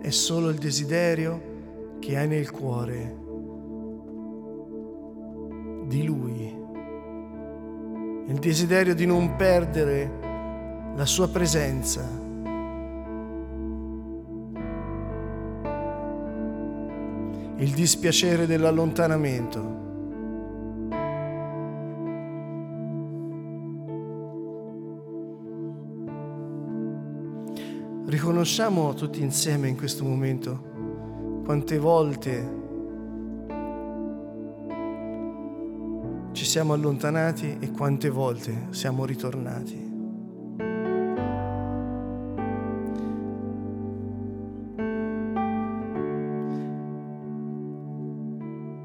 È 0.01 0.10
solo 0.10 0.49
il 0.49 0.58
desiderio 0.58 1.97
che 1.99 2.17
hai 2.17 2.27
nel 2.27 2.49
cuore 2.49 3.15
di 5.86 6.03
Lui. 6.03 6.65
Il 8.25 8.39
desiderio 8.39 8.95
di 8.95 9.06
non 9.06 9.36
perdere 9.36 10.12
la 10.95 11.06
sua 11.06 11.27
presenza. 11.27 12.01
Il 17.58 17.71
dispiacere 17.75 18.47
dell'allontanamento. 18.47 19.87
Riconosciamo 28.47 28.93
tutti 28.93 29.21
insieme 29.21 29.67
in 29.67 29.75
questo 29.75 30.05
momento 30.05 31.41
quante 31.43 31.77
volte 31.77 32.55
ci 36.31 36.45
siamo 36.45 36.71
allontanati 36.71 37.57
e 37.60 37.71
quante 37.71 38.10
volte 38.10 38.67
siamo 38.69 39.03
ritornati. 39.03 39.75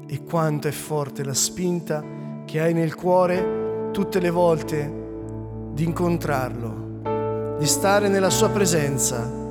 E 0.07 0.23
quanto 0.25 0.67
è 0.67 0.71
forte 0.71 1.23
la 1.23 1.33
spinta 1.33 2.03
che 2.43 2.59
hai 2.59 2.73
nel 2.73 2.95
cuore 2.95 3.91
tutte 3.93 4.19
le 4.19 4.29
volte 4.29 5.71
di 5.71 5.85
incontrarlo, 5.85 7.55
di 7.57 7.65
stare 7.65 8.09
nella 8.09 8.29
sua 8.29 8.49
presenza. 8.49 9.42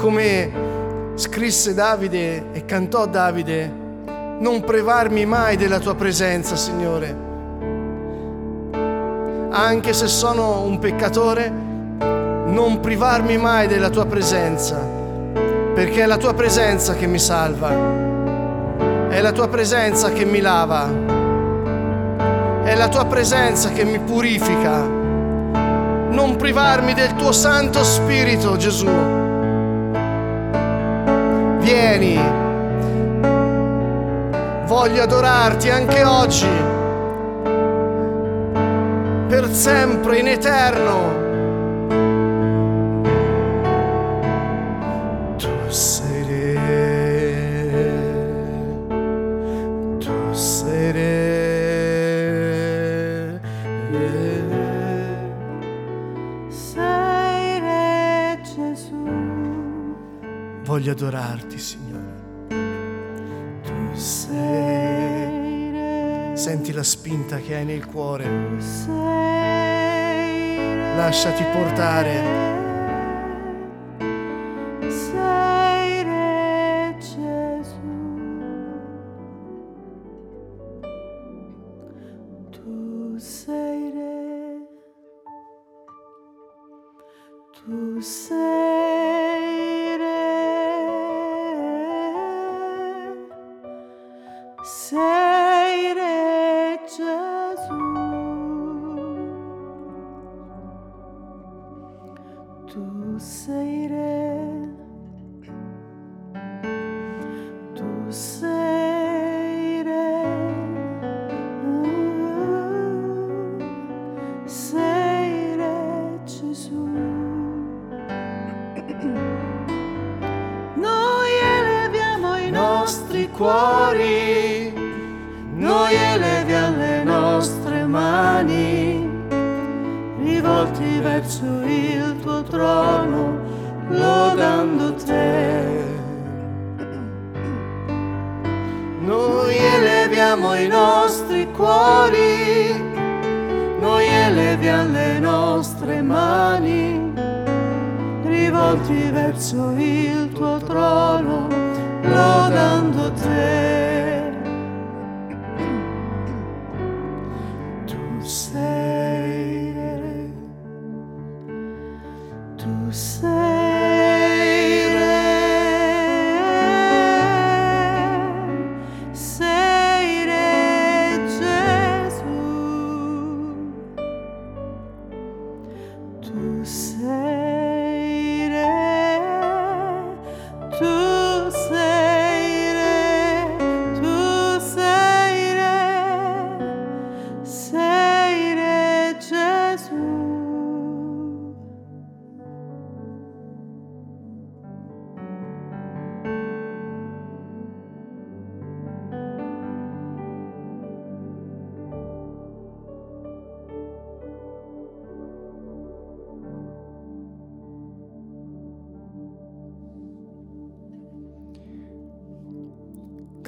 Come 0.00 0.50
scrisse 1.16 1.74
Davide 1.74 2.52
e 2.52 2.64
cantò 2.64 3.04
Davide, 3.04 3.70
non 4.38 4.62
privarmi 4.64 5.26
mai 5.26 5.58
della 5.58 5.78
tua 5.78 5.94
presenza, 5.94 6.56
Signore. 6.56 7.14
Anche 9.50 9.92
se 9.92 10.06
sono 10.06 10.62
un 10.62 10.78
peccatore, 10.78 11.52
non 12.46 12.78
privarmi 12.80 13.36
mai 13.36 13.66
della 13.66 13.90
tua 13.90 14.06
presenza, 14.06 14.78
perché 15.74 16.04
è 16.04 16.06
la 16.06 16.16
tua 16.16 16.32
presenza 16.32 16.94
che 16.94 17.06
mi 17.06 17.18
salva, 17.18 17.70
è 19.10 19.20
la 19.20 19.32
tua 19.32 19.48
presenza 19.48 20.08
che 20.12 20.24
mi 20.24 20.40
lava, 20.40 20.88
è 22.64 22.74
la 22.74 22.88
tua 22.88 23.04
presenza 23.04 23.68
che 23.68 23.84
mi 23.84 23.98
purifica. 23.98 24.78
Non 24.78 26.36
privarmi 26.38 26.94
del 26.94 27.14
tuo 27.16 27.32
Santo 27.32 27.84
Spirito, 27.84 28.56
Gesù. 28.56 29.28
Vieni, 31.80 32.14
voglio 34.66 35.02
adorarti 35.02 35.70
anche 35.70 36.04
oggi, 36.04 36.46
per 39.26 39.48
sempre, 39.50 40.18
in 40.18 40.28
eterno. 40.28 40.98
Tu 45.38 45.48
sei 45.68 46.09
Voglio 60.80 60.92
adorarti, 60.92 61.58
Signore. 61.58 62.48
Tu 63.62 63.94
sei. 63.98 64.30
sei 66.32 66.34
Senti 66.34 66.72
la 66.72 66.82
spinta 66.82 67.36
che 67.36 67.56
hai 67.56 67.66
nel 67.66 67.84
cuore. 67.84 68.24
sei 68.58 68.58
Re. 68.58 68.58
Lasciati 70.96 71.44
portare. 71.52 72.59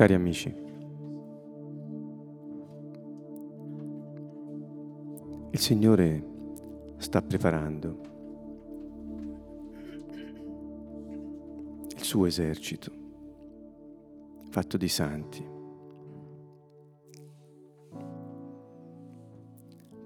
Cari 0.02 0.14
amici, 0.14 0.52
il 5.52 5.58
Signore 5.60 6.24
sta 6.96 7.22
preparando 7.22 8.00
il 11.94 12.02
suo 12.02 12.26
esercito, 12.26 12.90
fatto 14.50 14.76
di 14.76 14.88
santi. 14.88 15.48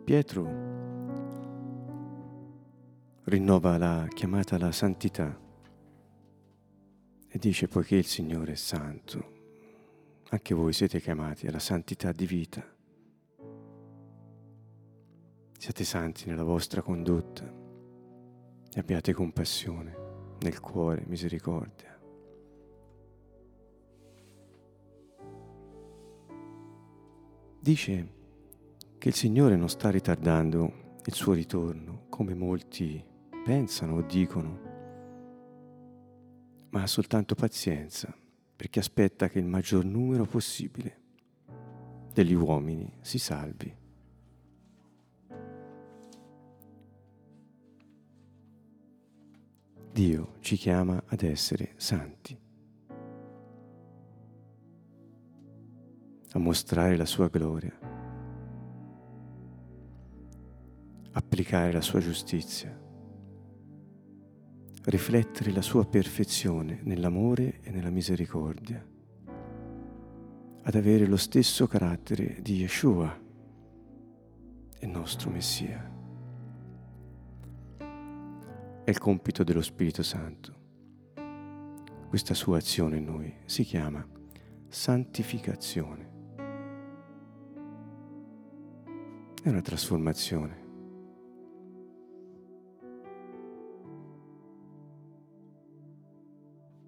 Pietro 0.05 0.47
rinnova 3.25 3.79
la 3.79 4.07
chiamata 4.13 4.57
alla 4.57 4.73
santità 4.73 5.41
e 7.29 7.39
dice 7.39 7.67
poiché 7.67 7.97
il 7.97 8.05
Signore 8.05 8.53
è 8.53 8.57
santo, 8.57 9.36
anche 10.29 10.55
voi 10.55 10.73
siete 10.73 11.01
chiamati 11.01 11.47
alla 11.47 11.61
santità 11.61 12.11
di 12.11 12.27
vita. 12.27 12.65
Siate 15.59 15.85
santi 15.85 16.29
nella 16.29 16.43
vostra 16.43 16.83
condotta 16.83 17.45
e 18.73 18.81
abbiate 18.81 19.13
compassione 19.13 19.97
nel 20.41 20.61
cuore, 20.61 21.05
misericordia. 21.07 21.99
Dice 27.61 28.15
che 28.99 29.09
il 29.09 29.15
Signore 29.15 29.57
non 29.57 29.69
sta 29.69 29.91
ritardando 29.91 30.95
il 31.05 31.15
suo 31.15 31.33
ritorno 31.33 32.07
come 32.09 32.35
molti 32.35 33.03
pensano 33.45 33.97
o 33.97 34.03
dicono, 34.03 34.61
ma 36.71 36.83
ha 36.83 36.87
soltanto 36.87 37.35
pazienza 37.35 38.15
perché 38.57 38.79
aspetta 38.81 39.29
che 39.29 39.39
il 39.39 39.45
maggior 39.45 39.85
numero 39.85 40.25
possibile 40.25 41.05
degli 42.13 42.33
uomini 42.33 42.91
si 43.03 43.19
salvi. 43.19 43.85
Dio 49.93 50.35
ci 50.41 50.57
chiama 50.57 51.03
ad 51.07 51.23
essere 51.23 51.75
santi, 51.77 52.39
a 56.33 56.39
mostrare 56.39 56.97
la 56.97 57.07
sua 57.07 57.29
gloria, 57.29 57.79
applicare 61.13 61.73
la 61.73 61.81
sua 61.81 62.01
giustizia, 62.01 62.86
riflettere 64.87 65.51
la 65.51 65.63
sua 65.63 65.85
perfezione 65.85 66.81
nell'amore 66.85 67.61
e 67.63 67.71
nella 67.71 67.91
misericordia, 67.91 68.85
ad 70.63 70.75
avere 70.75 71.07
lo 71.07 71.17
stesso 71.17 71.67
carattere 71.67 72.39
di 72.41 72.57
Yeshua, 72.59 73.21
il 74.81 74.89
nostro 74.89 75.31
Messia. 75.31 75.93
È 78.85 78.91
il 78.91 78.99
compito 78.99 79.43
dello 79.43 79.63
Spirito 79.63 80.05
Santo. 80.05 80.55
Questa 82.09 82.35
sua 82.35 82.59
azione 82.59 82.99
in 82.99 83.05
noi 83.05 83.35
si 83.45 83.65
chiama 83.65 84.07
santificazione. 84.69 86.15
È 89.43 89.49
una 89.49 89.63
trasformazione. 89.63 90.66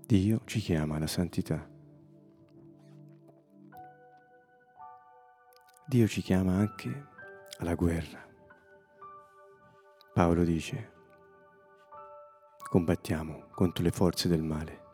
Dio 0.09 0.41
ci 0.47 0.61
chiama 0.61 0.97
alla 0.97 1.07
santità. 1.07 1.69
Dio 5.87 6.09
ci 6.09 6.23
chiama 6.23 6.55
anche 6.55 7.09
alla 7.59 7.75
guerra. 7.75 8.27
Paolo 10.15 10.45
dice, 10.45 10.93
combattiamo 12.71 13.49
contro 13.51 13.85
le 13.85 13.91
forze 13.91 14.29
del 14.29 14.43
male. 14.43 14.85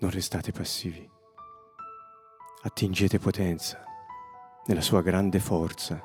Non 0.00 0.10
restate 0.10 0.52
passivi. 0.52 1.10
Attingete 2.64 3.18
potenza 3.18 3.82
nella 4.66 4.82
sua 4.82 5.00
grande 5.00 5.40
forza 5.40 5.98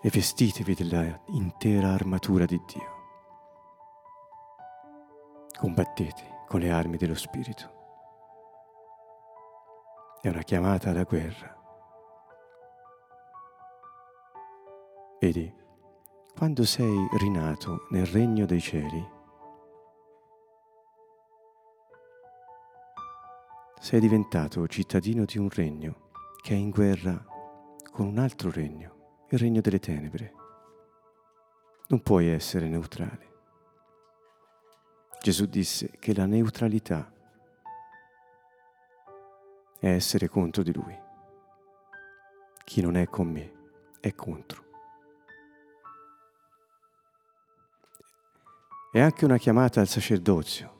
e 0.00 0.08
vestitevi 0.08 0.74
della 0.74 1.20
intera 1.30 1.94
armatura 1.94 2.44
di 2.44 2.62
Dio. 2.64 2.97
Combattete 5.58 6.44
con 6.46 6.60
le 6.60 6.70
armi 6.70 6.96
dello 6.96 7.16
Spirito. 7.16 7.76
È 10.20 10.28
una 10.28 10.42
chiamata 10.42 10.90
alla 10.90 11.02
guerra. 11.02 11.52
Vedi, 15.18 15.52
quando 16.36 16.64
sei 16.64 17.08
rinato 17.18 17.88
nel 17.90 18.06
regno 18.06 18.46
dei 18.46 18.60
cieli, 18.60 19.04
sei 23.80 23.98
diventato 23.98 24.64
cittadino 24.68 25.24
di 25.24 25.38
un 25.38 25.48
regno 25.50 26.10
che 26.40 26.54
è 26.54 26.56
in 26.56 26.70
guerra 26.70 27.20
con 27.90 28.06
un 28.06 28.18
altro 28.18 28.52
regno, 28.52 29.24
il 29.30 29.40
regno 29.40 29.60
delle 29.60 29.80
tenebre. 29.80 30.34
Non 31.88 32.00
puoi 32.00 32.28
essere 32.28 32.68
neutrale. 32.68 33.27
Gesù 35.20 35.46
disse 35.46 35.90
che 35.98 36.14
la 36.14 36.26
neutralità 36.26 37.12
è 39.80 39.88
essere 39.88 40.28
contro 40.28 40.62
di 40.62 40.72
Lui. 40.72 40.96
Chi 42.64 42.80
non 42.80 42.96
è 42.96 43.06
con 43.06 43.28
me 43.28 43.52
è 44.00 44.14
contro. 44.14 44.64
È 48.92 49.00
anche 49.00 49.24
una 49.24 49.38
chiamata 49.38 49.80
al 49.80 49.88
sacerdozio. 49.88 50.76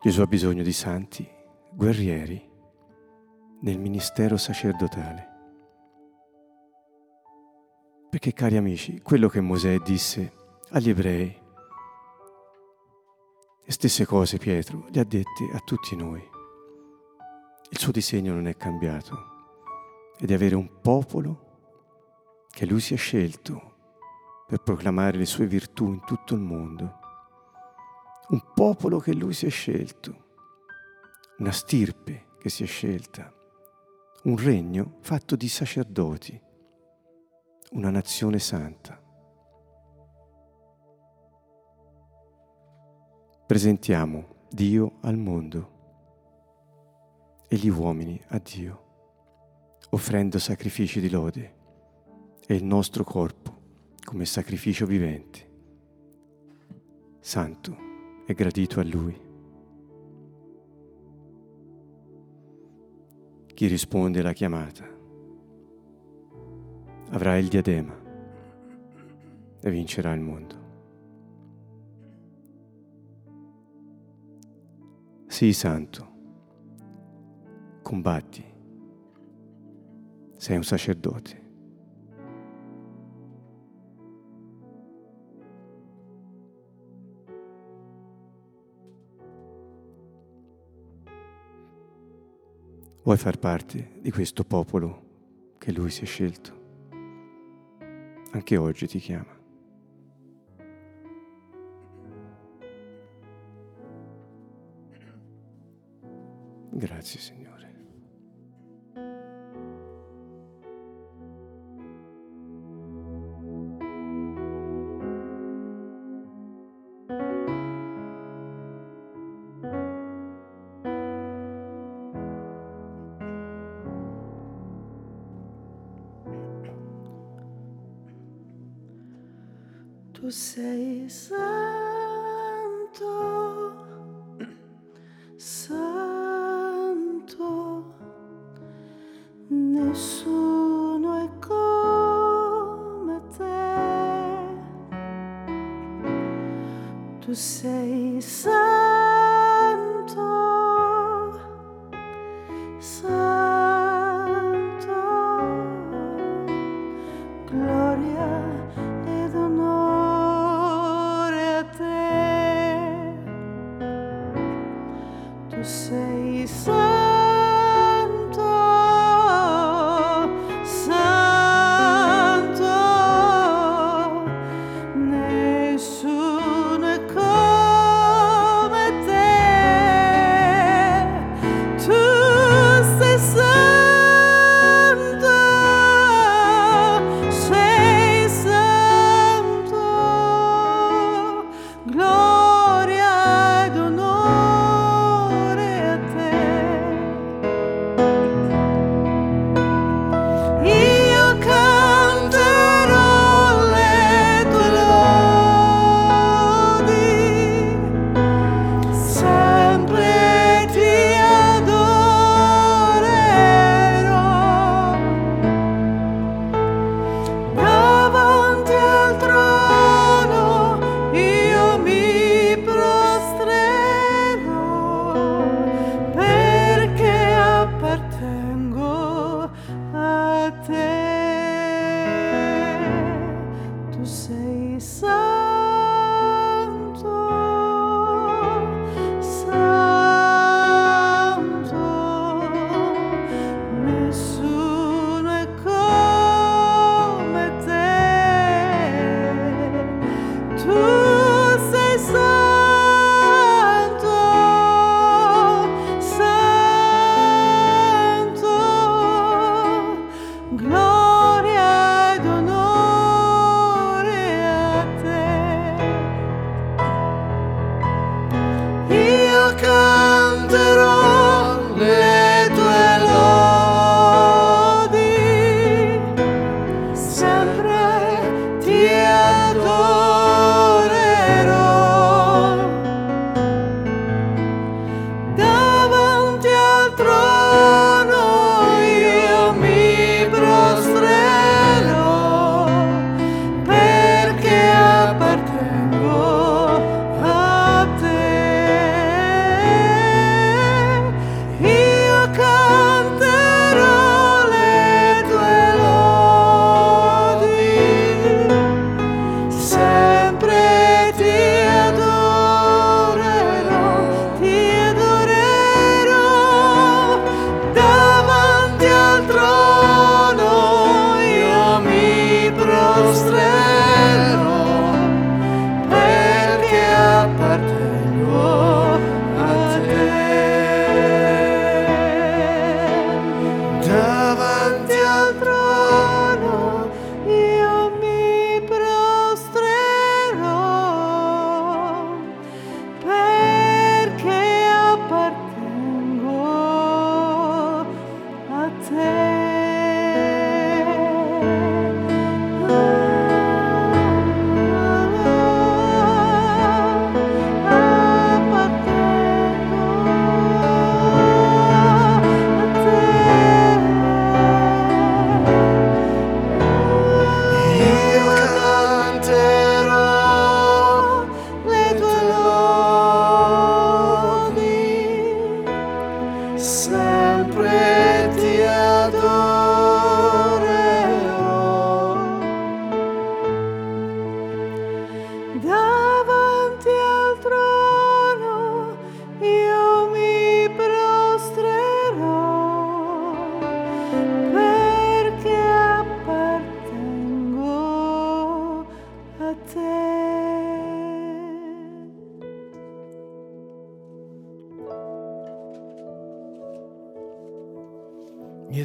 Gesù 0.00 0.20
ha 0.20 0.26
bisogno 0.26 0.62
di 0.62 0.72
santi, 0.72 1.28
guerrieri, 1.70 2.50
nel 3.60 3.78
ministero 3.78 4.36
sacerdotale. 4.36 5.30
Perché, 8.10 8.32
cari 8.32 8.56
amici, 8.56 9.00
quello 9.00 9.28
che 9.28 9.40
Mosè 9.40 9.78
disse 9.78 10.40
agli 10.74 10.88
ebrei, 10.88 11.40
le 13.64 13.72
stesse 13.72 14.06
cose 14.06 14.38
Pietro 14.38 14.86
le 14.90 15.00
ha 15.00 15.04
dette 15.04 15.50
a 15.52 15.58
tutti 15.58 15.94
noi. 15.94 16.26
Il 17.68 17.78
suo 17.78 17.92
disegno 17.92 18.32
non 18.32 18.46
è 18.46 18.56
cambiato, 18.56 19.16
è 20.16 20.24
di 20.24 20.32
avere 20.32 20.54
un 20.54 20.80
popolo 20.80 21.50
che 22.48 22.64
lui 22.64 22.80
si 22.80 22.94
è 22.94 22.96
scelto 22.96 24.44
per 24.46 24.62
proclamare 24.62 25.18
le 25.18 25.26
sue 25.26 25.46
virtù 25.46 25.88
in 25.88 26.02
tutto 26.06 26.34
il 26.34 26.40
mondo. 26.40 27.00
Un 28.28 28.42
popolo 28.54 28.98
che 28.98 29.12
lui 29.12 29.34
si 29.34 29.44
è 29.44 29.50
scelto, 29.50 30.24
una 31.38 31.52
stirpe 31.52 32.28
che 32.38 32.48
si 32.48 32.62
è 32.62 32.66
scelta, 32.66 33.30
un 34.22 34.38
regno 34.38 34.96
fatto 35.02 35.36
di 35.36 35.48
sacerdoti, 35.48 36.40
una 37.72 37.90
nazione 37.90 38.38
santa. 38.38 39.01
Presentiamo 43.52 44.46
Dio 44.48 44.96
al 45.02 45.18
mondo 45.18 45.70
e 47.48 47.56
gli 47.56 47.68
uomini 47.68 48.18
a 48.28 48.38
Dio, 48.38 48.84
offrendo 49.90 50.38
sacrifici 50.38 51.02
di 51.02 51.10
lode 51.10 51.54
e 52.46 52.54
il 52.54 52.64
nostro 52.64 53.04
corpo 53.04 53.60
come 54.02 54.24
sacrificio 54.24 54.86
vivente, 54.86 55.50
santo 57.20 57.76
e 58.26 58.32
gradito 58.32 58.80
a 58.80 58.84
Lui. 58.84 59.20
Chi 63.52 63.66
risponde 63.66 64.20
alla 64.20 64.32
chiamata 64.32 64.88
avrà 67.10 67.36
il 67.36 67.48
diadema 67.48 67.94
e 69.60 69.70
vincerà 69.70 70.14
il 70.14 70.20
mondo. 70.22 70.61
Sii 75.32 75.54
santo, 75.54 76.08
combatti, 77.80 78.44
sei 80.36 80.56
un 80.56 80.62
sacerdote. 80.62 81.42
Vuoi 93.02 93.16
far 93.16 93.38
parte 93.38 94.00
di 94.02 94.10
questo 94.10 94.44
popolo 94.44 95.54
che 95.56 95.72
lui 95.72 95.88
si 95.88 96.02
è 96.02 96.06
scelto? 96.06 96.60
Anche 98.32 98.56
oggi 98.58 98.86
ti 98.86 98.98
chiama. 98.98 99.41
Grazie 106.74 107.20
Signore. 107.20 107.31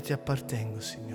Ti 0.07 0.13
appartengo, 0.13 0.79
Signore. 0.79 1.06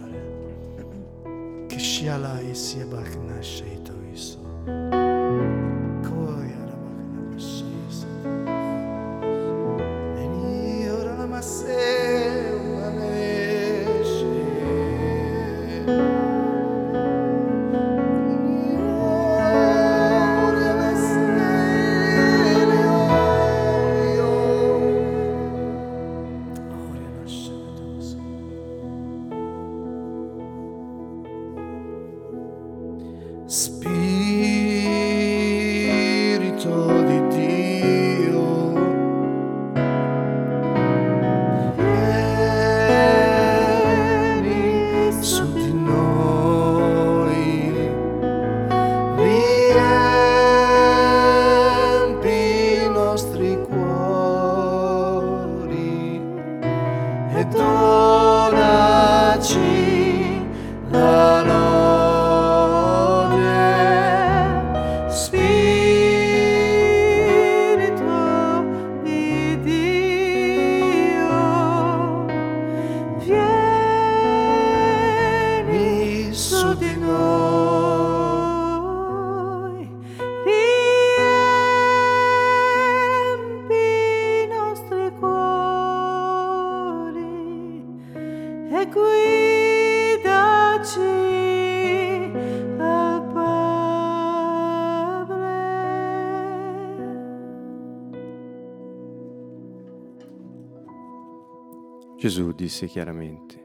Gesù 102.22 102.52
disse 102.52 102.86
chiaramente, 102.86 103.60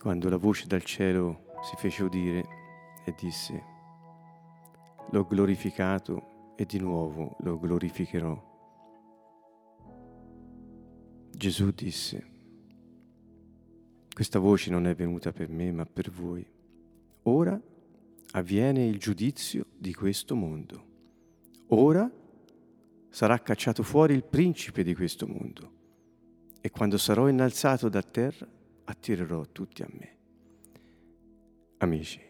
quando 0.00 0.30
la 0.30 0.38
voce 0.38 0.66
dal 0.66 0.82
cielo 0.82 1.52
si 1.60 1.76
fece 1.76 2.02
udire 2.02 2.44
e 3.04 3.14
disse, 3.14 3.62
l'ho 5.10 5.26
glorificato 5.26 6.54
e 6.56 6.64
di 6.64 6.78
nuovo 6.78 7.36
lo 7.40 7.58
glorificherò. 7.58 8.42
Gesù 11.32 11.70
disse, 11.72 12.26
questa 14.14 14.38
voce 14.38 14.70
non 14.70 14.86
è 14.86 14.94
venuta 14.94 15.30
per 15.30 15.50
me 15.50 15.70
ma 15.72 15.84
per 15.84 16.10
voi. 16.10 16.50
Ora 17.24 17.60
avviene 18.30 18.86
il 18.86 18.98
giudizio 18.98 19.66
di 19.76 19.92
questo 19.92 20.34
mondo. 20.34 20.86
Ora 21.66 22.10
sarà 23.14 23.38
cacciato 23.38 23.84
fuori 23.84 24.12
il 24.12 24.24
principe 24.24 24.82
di 24.82 24.92
questo 24.92 25.28
mondo 25.28 25.72
e 26.60 26.68
quando 26.70 26.98
sarò 26.98 27.28
innalzato 27.28 27.88
da 27.88 28.02
terra 28.02 28.44
attirerò 28.86 29.44
tutti 29.52 29.82
a 29.82 29.88
me. 29.88 30.16
Amici, 31.76 32.20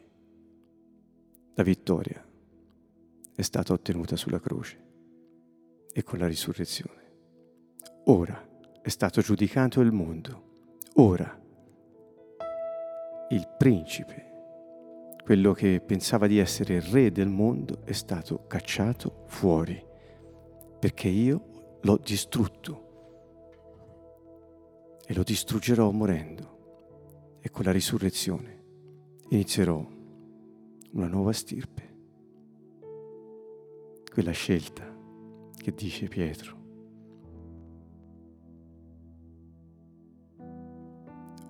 la 1.54 1.62
vittoria 1.62 2.22
è 3.34 3.40
stata 3.40 3.72
ottenuta 3.72 4.14
sulla 4.16 4.38
croce 4.38 4.84
e 5.90 6.02
con 6.02 6.18
la 6.18 6.26
risurrezione. 6.26 7.12
Ora 8.04 8.46
è 8.82 8.88
stato 8.90 9.22
giudicato 9.22 9.80
il 9.80 9.90
mondo. 9.90 10.68
Ora 10.96 11.40
il 13.30 13.48
principe, 13.56 14.32
quello 15.24 15.54
che 15.54 15.80
pensava 15.80 16.26
di 16.26 16.36
essere 16.36 16.74
il 16.74 16.82
re 16.82 17.10
del 17.10 17.30
mondo, 17.30 17.86
è 17.86 17.92
stato 17.92 18.46
cacciato 18.46 19.24
fuori 19.28 19.92
perché 20.84 21.08
io 21.08 21.78
l'ho 21.80 21.96
distrutto 21.96 22.82
e 25.06 25.14
lo 25.14 25.22
distruggerò 25.22 25.90
morendo 25.90 27.38
e 27.40 27.48
con 27.48 27.64
la 27.64 27.72
risurrezione 27.72 28.64
inizierò 29.30 29.78
una 30.90 31.06
nuova 31.06 31.32
stirpe, 31.32 31.96
quella 34.12 34.32
scelta 34.32 34.84
che 35.56 35.72
dice 35.72 36.06
Pietro. 36.06 36.62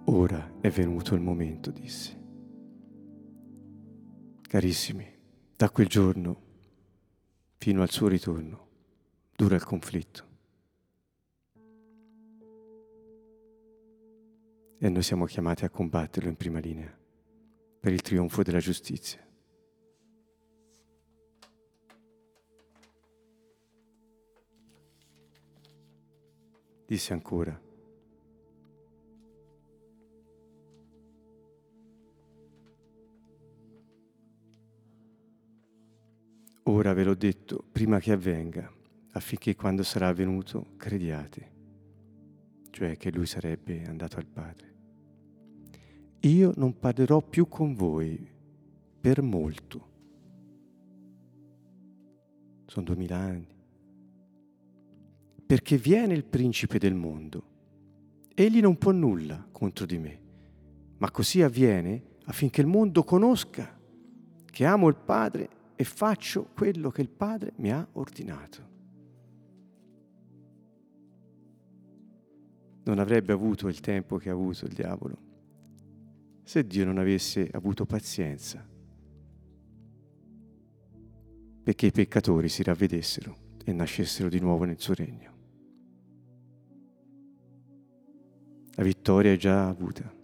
Ora 0.05 0.59
è 0.61 0.71
venuto 0.71 1.17
il 1.17 1.21
momento, 1.21 1.73
disse. 1.73 2.23
Carissimi, 4.43 5.13
da 5.57 5.71
quel 5.71 5.89
giorno 5.89 6.41
fino 7.57 7.83
al 7.83 7.91
suo 7.91 8.07
ritorno 8.07 8.64
dura 9.37 9.57
il 9.57 9.65
conflitto. 9.65 10.33
E 14.79 14.89
noi 14.89 15.03
siamo 15.03 15.25
chiamati 15.25 15.65
a 15.65 15.71
combatterlo 15.71 16.29
in 16.29 16.37
prima 16.37 16.59
linea 16.59 16.95
per 17.81 17.93
il 17.93 18.03
trionfo 18.03 18.43
della 18.43 18.59
giustizia. 18.59 19.23
Disse 26.87 27.13
ancora, 27.15 27.59
ora 36.65 36.93
ve 36.93 37.05
l'ho 37.05 37.15
detto 37.15 37.65
prima 37.73 37.99
che 37.99 38.13
avvenga, 38.13 38.71
affinché 39.15 39.55
quando 39.55 39.83
sarà 39.83 40.09
avvenuto 40.09 40.67
crediate, 40.77 41.53
cioè 42.71 42.97
che 42.97 43.13
lui 43.13 43.27
sarebbe 43.27 43.85
andato 43.87 44.17
al 44.17 44.27
Padre. 44.27 44.73
Io 46.21 46.53
non 46.57 46.79
parlerò 46.79 47.21
più 47.21 47.47
con 47.49 47.75
voi 47.75 48.29
per 49.01 49.23
molto. 49.23 49.93
Sono 52.67 52.87
duemila 52.87 53.17
anni. 53.17 53.55
Perché 55.47 55.77
viene 55.77 56.15
il 56.15 56.25
principe 56.25 56.79
del 56.79 56.95
mondo. 56.95 57.53
Egli 58.35 58.61
non 58.61 58.77
può 58.79 58.91
nulla 58.91 59.47
contro 59.53 59.87
di 59.87 59.99
me, 59.99 60.21
ma 60.97 61.11
così 61.11 61.43
avviene 61.43 62.03
affinché 62.25 62.63
il 62.63 62.67
mondo 62.67 63.05
conosca 63.05 63.79
che 64.45 64.65
amo 64.65 64.89
il 64.89 64.97
Padre 64.97 65.49
e 65.77 65.85
faccio 65.85 66.49
quello 66.53 66.91
che 66.91 67.03
il 67.03 67.11
Padre 67.11 67.53
mi 67.57 67.71
ha 67.71 67.87
ordinato. 67.93 68.74
Non 72.85 72.99
avrebbe 72.99 73.33
avuto 73.33 73.69
il 73.69 73.81
tempo 73.81 74.17
che 74.19 74.31
ha 74.31 74.33
avuto 74.33 74.67
il 74.67 74.73
diavolo 74.73 75.33
se 76.43 76.67
Dio 76.67 76.85
non 76.85 76.99
avesse 76.99 77.49
avuto 77.51 77.87
pazienza 77.87 78.63
perché 81.63 81.87
i 81.87 81.91
peccatori 81.91 82.51
si 82.51 82.63
ravvedessero 82.63 83.35
e 83.65 83.73
nascessero 83.73 84.29
di 84.29 84.39
nuovo 84.39 84.65
nel 84.65 84.79
suo 84.79 84.93
regno. 84.93 85.33
La 88.73 88.83
vittoria 88.83 89.33
è 89.33 89.37
già 89.37 89.67
avuta. 89.67 90.23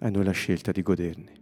a 0.00 0.10
noi 0.10 0.24
la 0.24 0.30
scelta 0.30 0.70
di 0.70 0.82
goderne. 0.82 1.37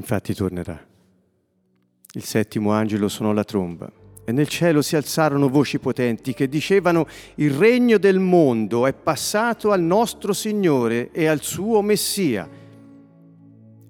Infatti 0.00 0.34
tornerà. 0.34 0.82
Il 2.14 2.24
settimo 2.24 2.72
angelo 2.72 3.06
suonò 3.06 3.32
la 3.34 3.44
tromba 3.44 3.92
e 4.24 4.32
nel 4.32 4.48
cielo 4.48 4.80
si 4.80 4.96
alzarono 4.96 5.50
voci 5.50 5.78
potenti 5.78 6.32
che 6.32 6.48
dicevano 6.48 7.06
il 7.34 7.50
regno 7.50 7.98
del 7.98 8.18
mondo 8.18 8.86
è 8.86 8.94
passato 8.94 9.72
al 9.72 9.82
nostro 9.82 10.32
Signore 10.32 11.10
e 11.12 11.26
al 11.26 11.42
suo 11.42 11.82
Messia 11.82 12.48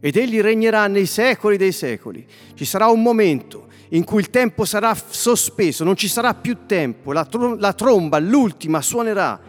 ed 0.01 0.17
egli 0.17 0.41
regnerà 0.41 0.89
nei 0.89 1.07
secoli 1.07 1.57
dei 1.57 1.73
secoli. 1.73 2.27
Ci 2.55 2.65
sarà 2.65 2.89
un 2.89 3.03
momento 3.03 3.69
in 3.91 4.03
cui 4.03 4.19
il 4.19 4.31
tempo 4.31 4.65
sarà 4.65 4.95
sospeso, 4.95 5.85
non 5.85 5.95
ci 5.95 6.09
sarà 6.09 6.35
più 6.35 6.67
tempo, 6.67 7.13
la, 7.13 7.25
trom- 7.25 7.61
la 7.61 7.73
tromba, 7.73 8.19
l'ultima, 8.19 8.81
suonerà 8.81 9.41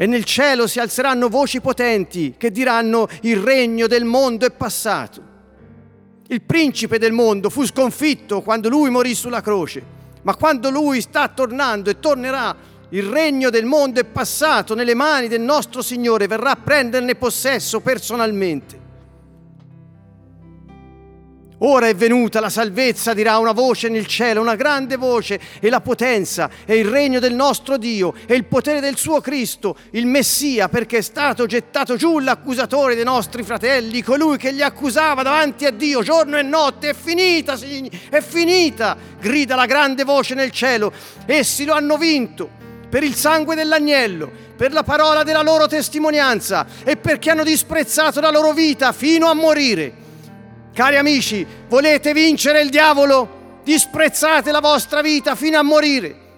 e 0.00 0.06
nel 0.06 0.24
cielo 0.24 0.66
si 0.66 0.80
alzeranno 0.80 1.28
voci 1.28 1.60
potenti 1.60 2.32
che 2.38 2.50
diranno 2.50 3.06
il 3.20 3.36
regno 3.36 3.86
del 3.86 4.04
mondo 4.04 4.46
è 4.46 4.50
passato. 4.50 5.22
Il 6.28 6.40
principe 6.40 6.96
del 6.96 7.12
mondo 7.12 7.50
fu 7.50 7.66
sconfitto 7.66 8.40
quando 8.40 8.70
lui 8.70 8.88
morì 8.88 9.14
sulla 9.14 9.42
croce, 9.42 9.82
ma 10.22 10.36
quando 10.36 10.70
lui 10.70 11.02
sta 11.02 11.28
tornando 11.28 11.90
e 11.90 12.00
tornerà, 12.00 12.56
il 12.88 13.02
regno 13.02 13.50
del 13.50 13.66
mondo 13.66 14.00
è 14.00 14.04
passato 14.04 14.74
nelle 14.74 14.94
mani 14.94 15.28
del 15.28 15.42
nostro 15.42 15.82
Signore, 15.82 16.26
verrà 16.26 16.52
a 16.52 16.56
prenderne 16.56 17.14
possesso 17.14 17.80
personalmente. 17.80 18.89
Ora 21.62 21.88
è 21.88 21.94
venuta 21.94 22.40
la 22.40 22.48
salvezza, 22.48 23.12
dirà 23.12 23.36
una 23.36 23.52
voce 23.52 23.90
nel 23.90 24.06
cielo, 24.06 24.40
una 24.40 24.54
grande 24.54 24.96
voce, 24.96 25.38
e 25.60 25.68
la 25.68 25.82
potenza, 25.82 26.48
e 26.64 26.78
il 26.78 26.86
regno 26.86 27.18
del 27.18 27.34
nostro 27.34 27.76
Dio, 27.76 28.14
e 28.26 28.34
il 28.34 28.46
potere 28.46 28.80
del 28.80 28.96
suo 28.96 29.20
Cristo, 29.20 29.76
il 29.90 30.06
Messia, 30.06 30.70
perché 30.70 30.98
è 30.98 31.02
stato 31.02 31.44
gettato 31.44 31.96
giù 31.96 32.18
l'accusatore 32.18 32.94
dei 32.94 33.04
nostri 33.04 33.42
fratelli, 33.42 34.02
colui 34.02 34.38
che 34.38 34.52
li 34.52 34.62
accusava 34.62 35.22
davanti 35.22 35.66
a 35.66 35.70
Dio 35.70 36.02
giorno 36.02 36.38
e 36.38 36.42
notte. 36.42 36.90
È 36.90 36.94
finita, 36.94 37.56
signori, 37.56 37.90
è 38.08 38.22
finita, 38.22 38.96
grida 39.20 39.54
la 39.54 39.66
grande 39.66 40.04
voce 40.04 40.34
nel 40.34 40.52
cielo. 40.52 40.90
Essi 41.26 41.66
lo 41.66 41.74
hanno 41.74 41.98
vinto 41.98 42.48
per 42.88 43.02
il 43.02 43.14
sangue 43.14 43.54
dell'agnello, 43.54 44.30
per 44.56 44.72
la 44.72 44.82
parola 44.82 45.24
della 45.24 45.42
loro 45.42 45.66
testimonianza 45.66 46.66
e 46.84 46.96
perché 46.96 47.30
hanno 47.30 47.44
disprezzato 47.44 48.20
la 48.20 48.30
loro 48.30 48.52
vita 48.52 48.92
fino 48.92 49.26
a 49.26 49.34
morire. 49.34 50.08
Cari 50.72 50.96
amici, 50.96 51.46
volete 51.68 52.12
vincere 52.12 52.62
il 52.62 52.70
diavolo? 52.70 53.38
Disprezzate 53.64 54.50
la 54.52 54.60
vostra 54.60 55.02
vita 55.02 55.34
fino 55.34 55.58
a 55.58 55.62
morire. 55.62 56.28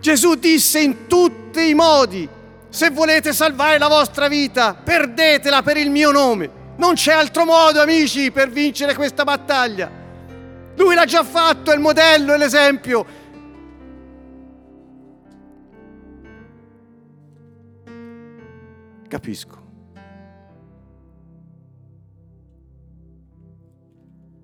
Gesù 0.00 0.34
disse 0.36 0.80
in 0.80 1.06
tutti 1.06 1.68
i 1.68 1.74
modi, 1.74 2.28
se 2.68 2.90
volete 2.90 3.32
salvare 3.32 3.78
la 3.78 3.88
vostra 3.88 4.28
vita, 4.28 4.74
perdetela 4.74 5.62
per 5.62 5.76
il 5.76 5.90
mio 5.90 6.10
nome. 6.10 6.58
Non 6.76 6.94
c'è 6.94 7.12
altro 7.12 7.44
modo, 7.44 7.82
amici, 7.82 8.30
per 8.30 8.48
vincere 8.48 8.94
questa 8.94 9.24
battaglia. 9.24 9.90
Lui 10.76 10.94
l'ha 10.94 11.04
già 11.04 11.24
fatto, 11.24 11.72
è 11.72 11.74
il 11.74 11.80
modello, 11.80 12.32
è 12.32 12.38
l'esempio. 12.38 13.06
Capisco. 19.08 19.59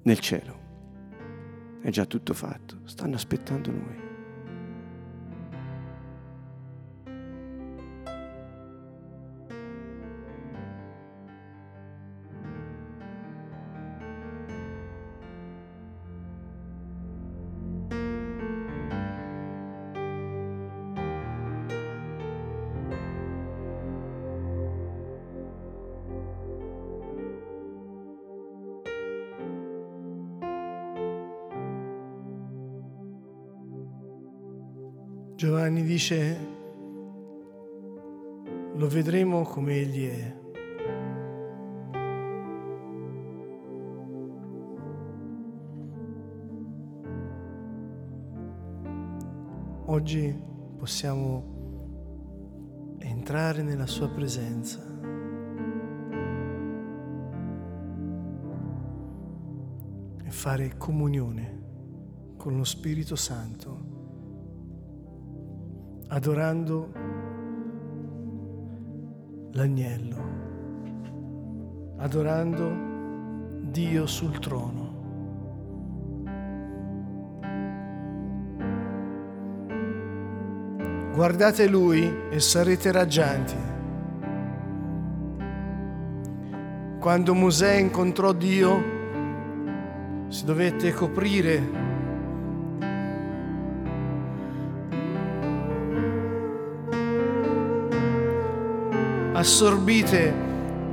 Nel 0.07 0.21
cielo. 0.21 0.65
È 1.83 1.91
già 1.91 2.07
tutto 2.07 2.33
fatto, 2.33 2.81
stanno 2.85 3.17
aspettando 3.17 3.71
noi. 3.71 4.06
Giovanni 35.37 35.83
dice, 35.83 36.39
lo 38.73 38.89
vedremo 38.89 39.43
come 39.43 39.75
egli 39.75 40.09
è. 40.09 40.35
Oggi 49.85 50.43
possiamo 50.79 52.95
entrare 53.01 53.63
nella 53.63 53.87
sua 53.87 54.09
presenza. 54.09 54.95
e 60.25 60.31
fare 60.31 60.77
comunione 60.77 61.63
con 62.37 62.57
lo 62.57 62.65
Spirito 62.65 63.15
Santo 63.15 63.96
adorando 66.09 66.93
l'agnello, 69.53 70.17
adorando 71.97 72.71
Dio 73.63 74.07
sul 74.07 74.39
trono. 74.39 74.95
Guardate 81.13 81.67
Lui 81.67 82.29
e 82.31 82.39
sarete 82.41 82.93
raggianti. 82.93 83.57
Quando 87.01 87.35
Mosè 87.35 87.75
incontrò 87.77 88.33
Dio, 88.33 88.95
si 90.29 90.45
dovette 90.45 90.93
coprire 90.93 91.86
assorbite 99.37 100.33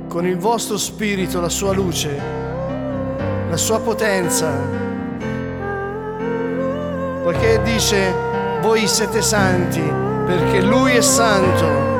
con 0.06 0.26
il 0.26 0.36
vostro 0.36 0.76
spirito 0.76 1.40
la 1.40 1.48
sua 1.48 1.72
luce, 1.72 2.20
la 3.48 3.56
sua 3.56 3.80
potenza, 3.80 4.50
poiché 7.22 7.62
dice 7.62 8.12
voi 8.60 8.86
siete 8.86 9.22
santi 9.22 9.80
perché 9.80 10.60
lui 10.60 10.92
è 10.92 11.00
santo. 11.00 11.92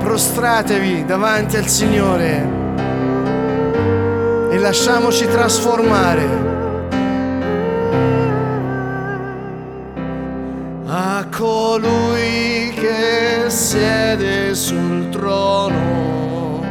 Prostratevi 0.00 1.04
davanti 1.04 1.56
al 1.56 1.68
Signore 1.68 2.48
e 4.50 4.58
lasciamoci 4.58 5.28
trasformare. 5.28 6.44
A 10.88 11.26
colui 11.30 12.05
siede 13.56 14.54
sul 14.54 15.08
trono 15.08 16.62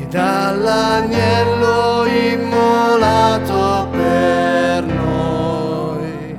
e 0.00 0.06
dall'agnello 0.06 2.06
immolato 2.06 3.88
per 3.90 4.86
noi. 4.86 6.38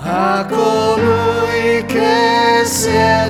A 0.00 0.46
colui 0.48 1.84
che 1.84 2.62
siede 2.64 3.23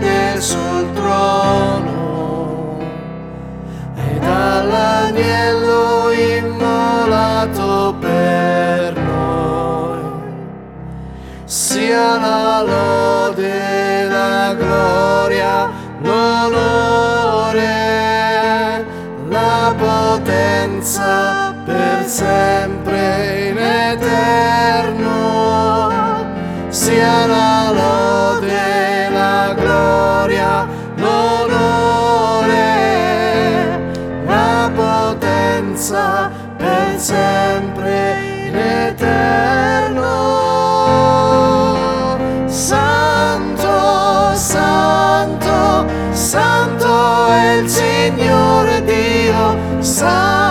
sempre 22.07 23.48
in 23.48 23.59
eterno 23.59 25.05
sia 26.68 27.26
la 27.26 27.70
lode, 27.72 29.09
la 29.11 29.55
gloria, 29.55 30.66
l'onore, 30.96 32.52
la 34.26 34.70
potenza 34.74 36.30
per 36.57 36.98
sempre 36.98 38.48
in 38.48 38.57
eterno. 38.57 40.02
Santo, 42.46 44.34
santo, 44.34 45.86
santo 46.11 47.28
è 47.28 47.57
il 47.62 47.68
Signore 47.68 48.84
Dio, 48.84 49.57
santo. 49.80 50.43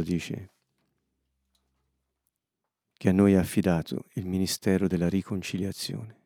Paolo 0.00 0.02
dice 0.02 0.50
che 2.96 3.08
a 3.08 3.12
noi 3.12 3.34
ha 3.34 3.40
affidato 3.40 4.06
il 4.14 4.26
ministero 4.26 4.86
della 4.86 5.08
riconciliazione. 5.08 6.18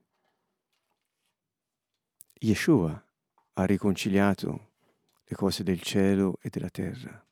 Yeshua 2.41 3.05
ha 3.55 3.64
riconciliato 3.64 4.72
le 5.25 5.37
cose 5.37 5.62
del 5.62 5.81
cielo 5.81 6.39
e 6.43 6.51
della 6.51 6.68
terra. 6.68 7.25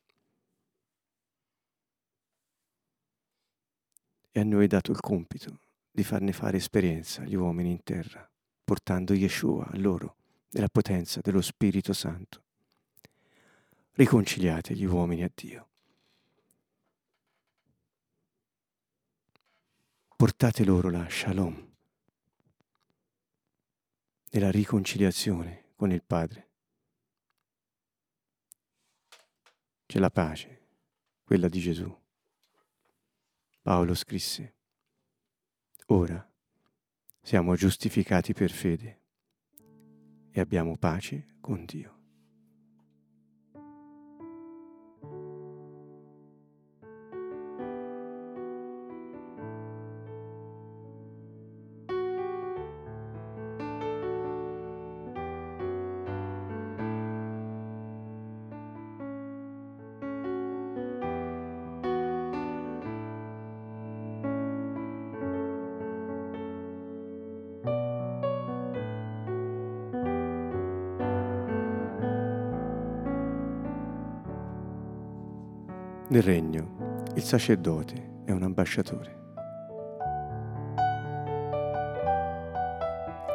E 4.31 4.39
a 4.39 4.43
noi 4.43 4.65
è 4.65 4.67
dato 4.67 4.91
il 4.91 4.99
compito 4.99 5.59
di 5.91 6.03
farne 6.03 6.31
fare 6.31 6.57
esperienza 6.57 7.21
agli 7.21 7.35
uomini 7.35 7.69
in 7.69 7.83
terra, 7.83 8.27
portando 8.63 9.13
Yeshua 9.13 9.67
a 9.67 9.77
loro 9.77 10.15
nella 10.51 10.69
potenza 10.69 11.19
dello 11.21 11.41
Spirito 11.41 11.93
Santo. 11.93 12.41
Riconciliate 13.91 14.73
gli 14.73 14.85
uomini 14.85 15.23
a 15.23 15.31
Dio. 15.33 15.67
Portate 20.43 20.65
loro 20.65 20.89
la 20.89 21.07
shalom, 21.09 21.71
nella 24.31 24.51
riconciliazione 24.51 25.69
con 25.77 25.89
il 25.89 26.03
Padre. 26.03 26.49
C'è 29.85 29.99
la 29.99 30.09
pace, 30.09 30.67
quella 31.23 31.47
di 31.47 31.61
Gesù. 31.61 31.97
Paolo 33.61 33.95
scrisse, 33.95 34.55
ora 35.85 36.29
siamo 37.21 37.55
giustificati 37.55 38.33
per 38.33 38.51
fede 38.51 39.01
e 40.29 40.41
abbiamo 40.41 40.75
pace 40.75 41.37
con 41.39 41.63
Dio. 41.63 41.92
Nel 76.13 76.21
regno 76.21 77.01
il 77.15 77.23
sacerdote 77.23 77.95
è 78.25 78.31
un 78.31 78.43
ambasciatore, 78.43 79.21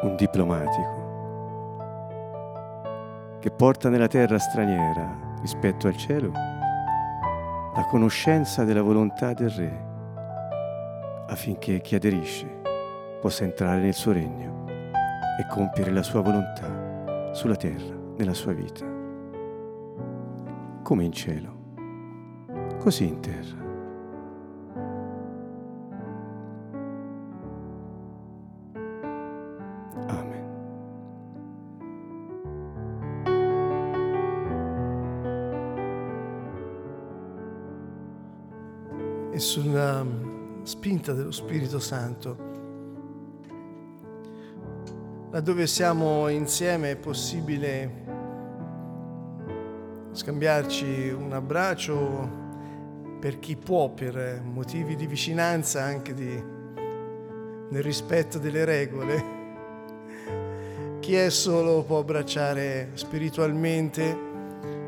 un 0.03 0.15
diplomatico 0.17 0.97
che 3.41 3.51
porta 3.51 3.89
nella 3.89 4.07
terra 4.07 4.39
straniera 4.39 5.35
rispetto 5.41 5.89
al 5.89 5.97
cielo 5.97 6.31
la 6.31 7.85
conoscenza 7.91 8.63
della 8.63 8.83
volontà 8.83 9.33
del 9.33 9.51
Re 9.51 9.87
affinché 11.27 11.81
chi 11.81 11.97
aderisce 11.97 12.47
possa 13.21 13.43
entrare 13.43 13.81
nel 13.81 13.95
suo 13.95 14.13
regno 14.13 14.67
e 14.69 15.45
compiere 15.51 15.91
la 15.91 16.05
sua 16.05 16.21
volontà 16.21 17.33
sulla 17.33 17.57
terra, 17.57 17.97
nella 18.17 18.35
sua 18.35 18.53
vita, 18.53 18.87
come 20.85 21.03
in 21.03 21.11
cielo 21.11 21.58
così 22.79 23.07
in 23.07 23.21
terra. 23.21 23.67
Amen. 30.07 30.47
E 39.33 39.39
sulla 39.39 40.03
mm, 40.03 40.63
spinta 40.63 41.13
dello 41.13 41.31
Spirito 41.33 41.79
Santo, 41.79 42.37
laddove 45.31 45.67
siamo 45.67 46.29
insieme 46.29 46.93
è 46.93 46.97
possibile 46.97 48.07
scambiarci 50.13 51.11
un 51.11 51.33
abbraccio 51.33 52.47
per 53.19 53.39
chi 53.39 53.57
può, 53.57 53.91
per 53.91 54.41
motivi 54.45 54.95
di 54.97 55.07
vicinanza, 55.07 55.83
anche 55.83 56.15
di, 56.15 56.43
nel 57.69 57.83
rispetto 57.83 58.39
delle 58.39 58.65
regole. 58.65 59.37
Chi 61.01 61.15
è 61.15 61.31
solo 61.31 61.83
può 61.83 61.99
abbracciare 61.99 62.91
spiritualmente, 62.95 64.27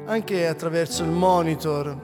anche 0.05 0.47
attraverso 0.47 1.03
il 1.03 1.11
monitor. 1.11 1.99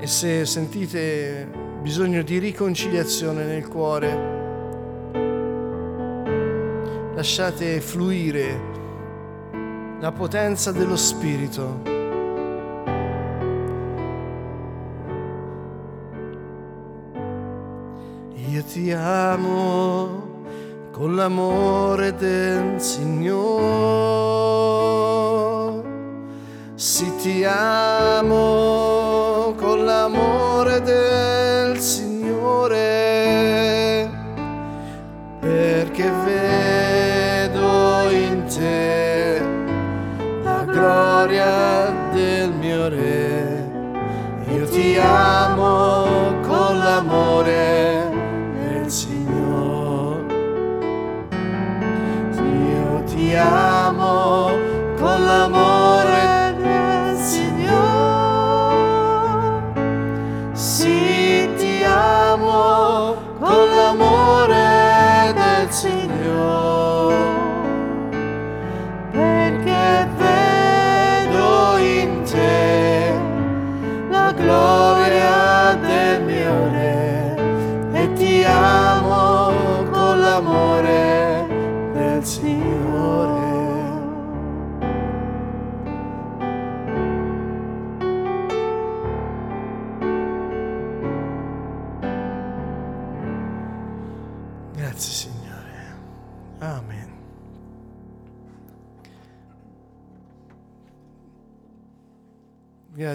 E 0.00 0.06
se 0.06 0.44
sentite 0.46 1.48
bisogno 1.80 2.22
di 2.22 2.38
riconciliazione 2.38 3.44
nel 3.44 3.68
cuore, 3.68 4.36
lasciate 7.14 7.80
fluire 7.80 8.76
la 10.00 10.12
potenza 10.12 10.70
dello 10.70 10.96
Spirito. 10.96 11.97
Ti 18.78 18.92
con 20.92 21.16
l'amore 21.16 22.14
del 22.14 22.80
Signore. 22.80 23.56
Sì, 26.76 27.12
ti 27.16 27.42
amo 27.44 28.32
con 29.56 29.84
l'amore 29.84 30.80
del 30.82 31.76
Signore. 31.78 32.86
Perché 35.40 36.08
vedo 36.24 38.10
in 38.10 38.44
te 38.46 39.42
la 40.44 40.62
gloria 40.64 42.10
del 42.12 42.52
mio 42.52 42.88
Re. 42.88 43.66
Io 44.54 44.68
ti 44.68 44.96
amo 44.98 45.77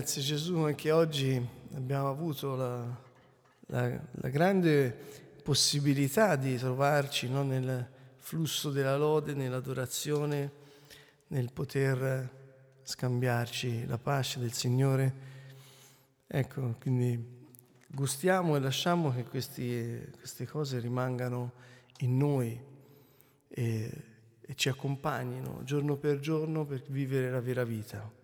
Grazie 0.04 0.22
Gesù, 0.22 0.58
anche 0.58 0.92
oggi 0.92 1.42
abbiamo 1.76 2.10
avuto 2.10 2.58
la, 2.58 2.86
la- 3.68 4.02
la 4.16 4.28
grande 4.28 4.94
possibilità 5.42 6.36
di 6.36 6.58
trovarci 6.58 7.30
no, 7.30 7.42
nel 7.42 7.88
flusso 8.18 8.70
della 8.70 8.98
lode, 8.98 9.34
nell'adorazione, 9.34 10.52
nel 11.28 11.54
poter 11.54 12.30
scambiarci 12.84 13.86
la 13.88 13.98
pace 13.98 14.42
del 14.42 14.52
Signore. 14.52 15.14
Ecco, 16.28 16.76
quindi 16.82 17.48
gustiamo 17.88 18.58
e 18.58 18.60
lasciamo 18.60 19.10
che 19.14 19.24
questi- 19.24 20.06
queste 20.18 20.46
cose 20.46 20.80
rimangano 20.80 21.54
in 22.00 22.18
noi 22.18 22.62
e 23.48 24.04
e 24.46 24.56
ci 24.56 24.68
accompagnino 24.68 25.62
giorno 25.64 25.96
per 25.96 26.20
giorno 26.20 26.66
per 26.66 26.84
vivere 26.90 27.32
la 27.32 27.40
vera 27.40 27.64
vita. 27.64 28.22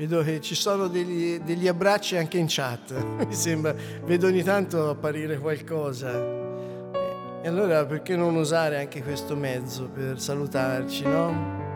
Vedo 0.00 0.22
che 0.22 0.40
ci 0.40 0.54
sono 0.54 0.86
degli, 0.88 1.38
degli, 1.40 1.68
abbracci 1.68 2.16
anche 2.16 2.38
in 2.38 2.46
chat, 2.48 2.94
mi 3.22 3.34
sembra, 3.34 3.74
vedo 4.02 4.28
ogni 4.28 4.42
tanto 4.42 4.88
apparire 4.88 5.38
qualcosa. 5.38 6.10
E 7.42 7.46
allora 7.46 7.84
perché 7.84 8.16
non 8.16 8.34
usare 8.36 8.78
anche 8.78 9.02
questo 9.02 9.36
mezzo 9.36 9.90
per 9.90 10.18
salutarci, 10.18 11.04
no? 11.04 11.69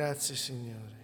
Grazie 0.00 0.34
Signore. 0.34 0.99